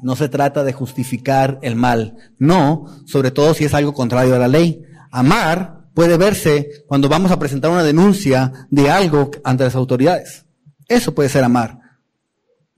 no 0.03 0.14
se 0.14 0.28
trata 0.28 0.62
de 0.62 0.74
justificar 0.74 1.59
el 1.62 1.74
mal, 1.74 2.34
no, 2.36 2.84
sobre 3.07 3.30
todo 3.30 3.55
si 3.55 3.64
es 3.64 3.72
algo 3.72 3.95
contrario 3.95 4.34
a 4.34 4.38
la 4.38 4.49
ley. 4.49 4.84
Amar 5.11 5.81
puede 5.95 6.16
verse 6.16 6.84
cuando 6.86 7.09
vamos 7.09 7.30
a 7.30 7.38
presentar 7.38 7.70
una 7.70 7.82
denuncia 7.82 8.66
de 8.70 8.90
algo 8.90 9.30
ante 9.45 9.64
las 9.64 9.74
autoridades. 9.74 10.47
Eso 10.88 11.14
puede 11.14 11.28
ser 11.28 11.45
amar. 11.45 11.78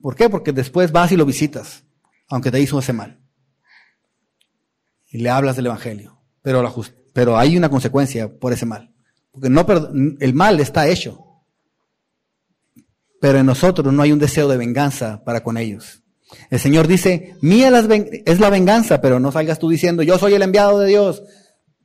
¿Por 0.00 0.14
qué? 0.14 0.28
Porque 0.28 0.52
después 0.52 0.92
vas 0.92 1.12
y 1.12 1.16
lo 1.16 1.24
visitas, 1.24 1.84
aunque 2.28 2.50
te 2.50 2.60
hizo 2.60 2.78
ese 2.78 2.92
mal. 2.92 3.20
Y 5.10 5.18
le 5.18 5.30
hablas 5.30 5.56
del 5.56 5.66
Evangelio. 5.66 6.20
Pero, 6.42 7.38
hay 7.38 7.56
una 7.56 7.70
consecuencia 7.70 8.28
por 8.28 8.52
ese 8.52 8.66
mal. 8.66 8.92
Porque 9.30 9.48
no, 9.48 9.64
el 10.20 10.34
mal 10.34 10.60
está 10.60 10.88
hecho. 10.88 11.24
Pero 13.20 13.38
en 13.38 13.46
nosotros 13.46 13.92
no 13.92 14.02
hay 14.02 14.12
un 14.12 14.18
deseo 14.18 14.48
de 14.48 14.58
venganza 14.58 15.24
para 15.24 15.42
con 15.42 15.56
ellos. 15.56 16.02
El 16.50 16.58
Señor 16.58 16.86
dice, 16.86 17.36
mía 17.40 17.68
es 18.26 18.40
la 18.40 18.50
venganza, 18.50 19.00
pero 19.00 19.20
no 19.20 19.32
salgas 19.32 19.58
tú 19.58 19.70
diciendo, 19.70 20.02
yo 20.02 20.18
soy 20.18 20.34
el 20.34 20.42
enviado 20.42 20.80
de 20.80 20.88
Dios. 20.88 21.22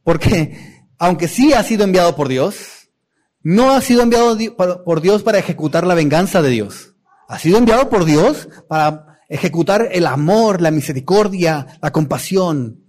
Porque 0.04 0.79
aunque 1.00 1.30
sí 1.30 1.54
ha 1.54 1.64
sido 1.64 1.86
enviado 1.86 2.16
por 2.16 2.28
Dios, 2.28 2.89
no 3.41 3.72
ha 3.72 3.82
sido 3.82 4.04
enviado 4.04 4.38
por 4.84 5.02
Dios 5.02 5.24
para 5.24 5.39
ejecutar 5.39 5.88
la 5.88 5.95
venganza 5.95 6.41
de 6.41 6.50
Dios. 6.50 6.93
Ha 7.30 7.39
sido 7.39 7.58
enviado 7.58 7.89
por 7.89 8.04
Dios 8.04 8.50
para 8.68 9.22
ejecutar 9.30 9.88
el 9.91 10.06
amor, 10.06 10.62
la 10.62 10.72
misericordia, 10.72 11.80
la 11.82 11.91
compasión. 11.91 12.84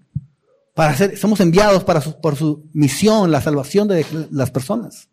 Para 0.74 0.96
ser, 0.96 1.16
somos 1.16 1.40
enviados 1.40 1.84
para 1.84 2.00
por 2.00 2.36
su 2.36 2.68
misión, 2.72 3.30
la 3.30 3.40
salvación 3.40 3.86
de 3.86 4.04
las 4.32 4.50
personas. 4.50 5.08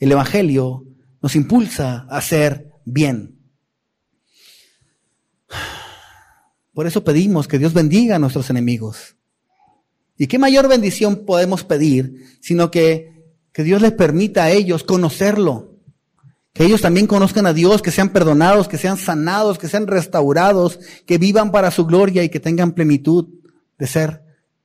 El 0.00 0.10
Evangelio 0.10 0.84
nos 1.20 1.36
impulsa 1.36 2.06
a 2.10 2.18
hacer 2.18 2.72
bien. 2.84 3.38
Por 6.74 6.86
eso 6.86 7.04
pedimos 7.04 7.46
que 7.46 7.58
Dios 7.58 7.72
bendiga 7.72 8.16
a 8.16 8.18
nuestros 8.18 8.50
enemigos. 8.50 9.14
¿Y 10.22 10.28
qué 10.28 10.38
mayor 10.38 10.68
bendición 10.68 11.24
podemos 11.26 11.64
pedir 11.64 12.38
sino 12.40 12.70
que, 12.70 13.24
que 13.52 13.64
Dios 13.64 13.82
les 13.82 13.90
permita 13.90 14.44
a 14.44 14.52
ellos 14.52 14.84
conocerlo? 14.84 15.80
Que 16.52 16.64
ellos 16.64 16.80
también 16.80 17.08
conozcan 17.08 17.44
a 17.44 17.52
Dios, 17.52 17.82
que 17.82 17.90
sean 17.90 18.10
perdonados, 18.10 18.68
que 18.68 18.78
sean 18.78 18.98
sanados, 18.98 19.58
que 19.58 19.66
sean 19.66 19.88
restaurados, 19.88 20.78
que 21.06 21.18
vivan 21.18 21.50
para 21.50 21.72
su 21.72 21.86
gloria 21.86 22.22
y 22.22 22.28
que 22.28 22.38
tengan 22.38 22.70
plenitud 22.70 23.30
de 23.76 23.86
ser 23.88 24.22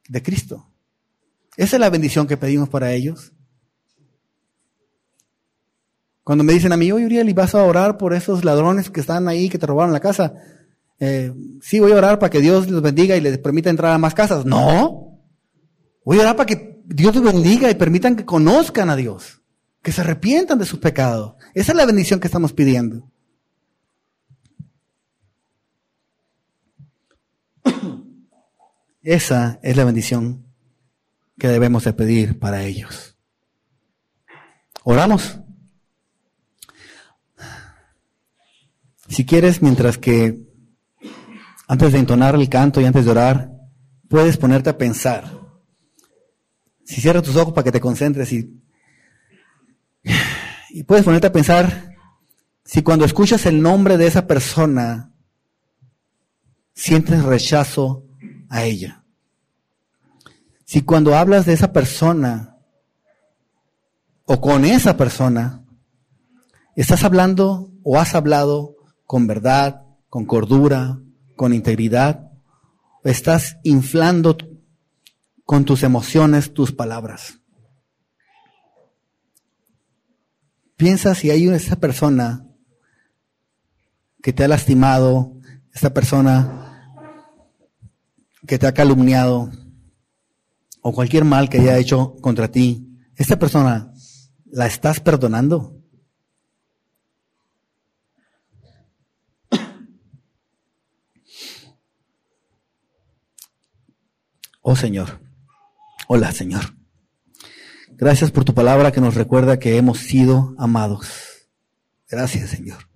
de 0.08 0.22
Cristo. 0.22 0.70
Esa 1.55 1.78
es 1.78 1.80
la 1.80 1.89
bendición 1.89 2.28
que 2.28 2.38
pedimos 2.38 2.70
para 2.70 2.93
ellos. 2.93 3.34
Cuando 6.24 6.43
me 6.43 6.53
dicen 6.53 6.72
a 6.72 6.78
mí, 6.78 6.91
oye 6.91 7.08
Uriel, 7.08 7.30
¿y 7.30 7.34
vas 7.34 7.55
a 7.55 7.64
orar 7.64 7.97
por 7.97 8.14
esos 8.14 8.45
ladrones 8.45 8.91
que 8.91 8.99
están 8.99 9.28
ahí, 9.28 9.49
que 9.49 9.58
te 9.58 9.66
robaron 9.66 9.91
la 9.91 10.01
casa? 10.01 10.36
Eh, 10.99 11.34
sí, 11.64 11.80
voy 11.80 11.93
a 11.93 11.95
orar 11.95 12.20
para 12.20 12.30
que 12.30 12.41
Dios 12.41 12.70
los 12.70 12.84
bendiga 12.84 13.18
y 13.18 13.22
les 13.22 13.39
permita 13.39 13.72
entrar 13.72 13.91
a 13.91 13.97
más 13.97 14.14
casas. 14.14 14.45
No. 14.45 15.07
Voy 16.08 16.20
a 16.20 16.22
orar 16.22 16.38
para 16.38 16.47
que 16.47 16.80
Dios 16.86 17.14
los 17.14 17.24
bendiga 17.26 17.70
y 17.70 17.76
permitan 17.76 18.16
que 18.16 18.24
conozcan 18.24 18.89
a 18.89 18.95
Dios, 18.95 19.41
que 19.82 19.91
se 19.91 19.99
arrepientan 19.99 20.58
de 20.58 20.64
sus 20.64 20.80
pecados. 20.80 21.36
Esa 21.53 21.74
es 21.74 21.78
la 21.78 21.86
bendición 21.86 22.22
que 22.22 22.28
estamos 22.28 22.53
pidiendo. 22.53 23.12
Esa 29.03 29.60
es 29.62 29.76
la 29.76 29.84
bendición 29.84 30.45
que 31.38 31.49
debemos 31.49 31.84
de 31.84 31.91
pedir 31.91 32.39
para 32.39 32.64
ellos. 32.64 33.18
Oramos. 34.84 35.41
Si 39.10 39.26
quieres, 39.26 39.62
mientras 39.62 39.97
que 39.97 40.39
antes 41.68 41.91
de 41.91 41.99
entonar 41.99 42.36
el 42.36 42.47
canto 42.47 42.80
y 42.80 42.86
antes 42.86 43.03
de 43.03 43.12
orar, 43.12 43.51
puedes 44.08 44.38
ponerte 44.38 44.70
a 44.70 44.78
pensar. 44.78 45.36
Si 46.88 47.01
cierras 47.01 47.23
tus 47.23 47.35
ojos 47.35 47.53
para 47.53 47.65
que 47.65 47.71
te 47.73 47.81
concentres 47.81 48.31
y, 48.31 48.61
y 50.69 50.83
puedes 50.83 51.03
ponerte 51.03 51.27
a 51.27 51.33
pensar 51.33 51.89
si 52.63 52.81
cuando 52.81 53.03
escuchas 53.03 53.45
el 53.45 53.61
nombre 53.61 53.97
de 53.97 54.07
esa 54.07 54.25
persona 54.25 55.11
sientes 56.73 57.23
rechazo 57.23 58.05
a 58.47 58.63
ella. 58.63 59.03
Si 60.63 60.83
cuando 60.83 61.17
hablas 61.17 61.45
de 61.45 61.53
esa 61.53 61.73
persona 61.73 62.55
o 64.23 64.39
con 64.39 64.63
esa 64.63 64.95
persona, 64.95 65.65
estás 66.77 67.03
hablando 67.03 67.69
o 67.83 67.99
has 67.99 68.15
hablado 68.15 68.77
con 69.05 69.27
verdad, 69.27 69.83
con 70.07 70.25
cordura, 70.25 70.99
con 71.35 71.53
integridad, 71.53 72.31
estás 73.03 73.57
inflando 73.63 74.38
con 75.48 75.64
tus 75.64 75.82
emociones 75.84 76.54
tus 76.54 76.74
palabras. 76.74 77.39
Piensa 80.76 81.16
si 81.16 81.32
hay 81.32 81.48
esa 81.48 81.78
persona 81.78 82.45
que 84.22 84.34
te 84.34 84.43
ha 84.43 84.50
lastimado, 84.50 85.39
esa 85.74 85.93
persona 85.93 87.02
que 88.45 88.60
te 88.60 88.68
ha 88.68 88.74
calumniado 88.74 89.50
o 90.82 90.91
cualquier 90.91 91.24
mal 91.24 91.50
que 91.50 91.60
haya 91.60 91.78
hecho 91.78 92.18
contra 92.18 92.52
ti, 92.52 93.00
esta 93.16 93.39
persona 93.39 93.93
la 94.48 94.68
estás 94.68 95.00
perdonando. 95.00 95.82
Oh 104.62 104.76
Señor, 104.76 105.26
hola 106.08 106.32
Señor. 106.32 106.76
Gracias 107.97 108.32
por 108.32 108.45
tu 108.45 108.53
palabra 108.53 108.91
que 108.91 109.01
nos 109.01 109.16
recuerda 109.16 109.60
que 109.60 109.78
hemos 109.78 109.99
sido 109.99 110.55
amados. 110.58 111.08
Gracias 112.10 112.49
Señor. 112.49 112.88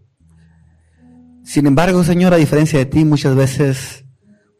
Sin 1.44 1.66
embargo, 1.66 2.04
Señor, 2.04 2.34
a 2.34 2.38
diferencia 2.38 2.80
de 2.80 2.86
ti, 2.86 3.04
muchas 3.04 3.36
veces, 3.36 4.06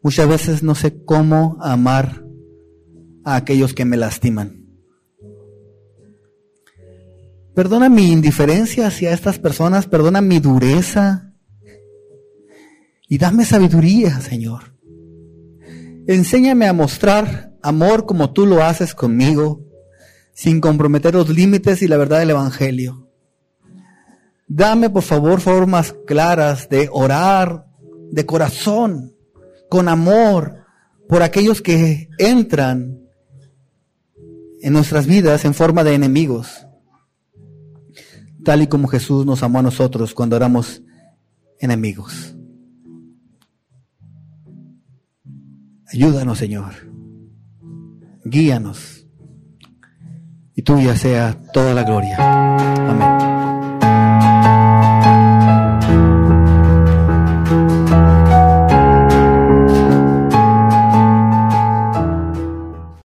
muchas 0.02 0.28
veces 0.28 0.62
no 0.62 0.74
sé 0.74 1.04
cómo 1.04 1.56
amar 1.60 2.24
a 3.24 3.36
aquellos 3.36 3.72
que 3.72 3.84
me 3.84 3.96
lastiman. 3.96 4.66
Perdona 7.54 7.88
mi 7.88 8.10
indiferencia 8.10 8.86
hacia 8.86 9.12
estas 9.12 9.38
personas, 9.38 9.86
perdona 9.86 10.20
mi 10.20 10.40
dureza 10.40 11.34
y 13.08 13.18
dame 13.18 13.44
sabiduría, 13.44 14.20
Señor. 14.20 14.74
Enséñame 16.06 16.66
a 16.66 16.72
mostrar 16.72 17.51
amor 17.62 18.06
como 18.06 18.32
tú 18.32 18.46
lo 18.46 18.62
haces 18.62 18.94
conmigo, 18.94 19.60
sin 20.34 20.60
comprometer 20.60 21.14
los 21.14 21.28
límites 21.28 21.82
y 21.82 21.88
la 21.88 21.96
verdad 21.96 22.20
del 22.20 22.30
Evangelio. 22.30 23.08
Dame, 24.48 24.90
por 24.90 25.02
favor, 25.02 25.40
formas 25.40 25.94
claras 26.06 26.68
de 26.68 26.88
orar 26.92 27.66
de 28.10 28.26
corazón, 28.26 29.14
con 29.70 29.88
amor, 29.88 30.64
por 31.08 31.22
aquellos 31.22 31.62
que 31.62 32.08
entran 32.18 33.00
en 34.60 34.72
nuestras 34.72 35.06
vidas 35.06 35.44
en 35.44 35.54
forma 35.54 35.82
de 35.82 35.94
enemigos, 35.94 36.66
tal 38.44 38.62
y 38.62 38.66
como 38.66 38.88
Jesús 38.88 39.24
nos 39.24 39.42
amó 39.42 39.60
a 39.60 39.62
nosotros 39.62 40.14
cuando 40.14 40.36
éramos 40.36 40.82
enemigos. 41.58 42.36
Ayúdanos, 45.92 46.38
Señor. 46.38 46.91
Guíanos. 48.24 49.06
Y 50.54 50.62
tuya 50.62 50.96
sea 50.96 51.36
toda 51.52 51.74
la 51.74 51.82
gloria. 51.82 52.16
Amén. 52.18 53.31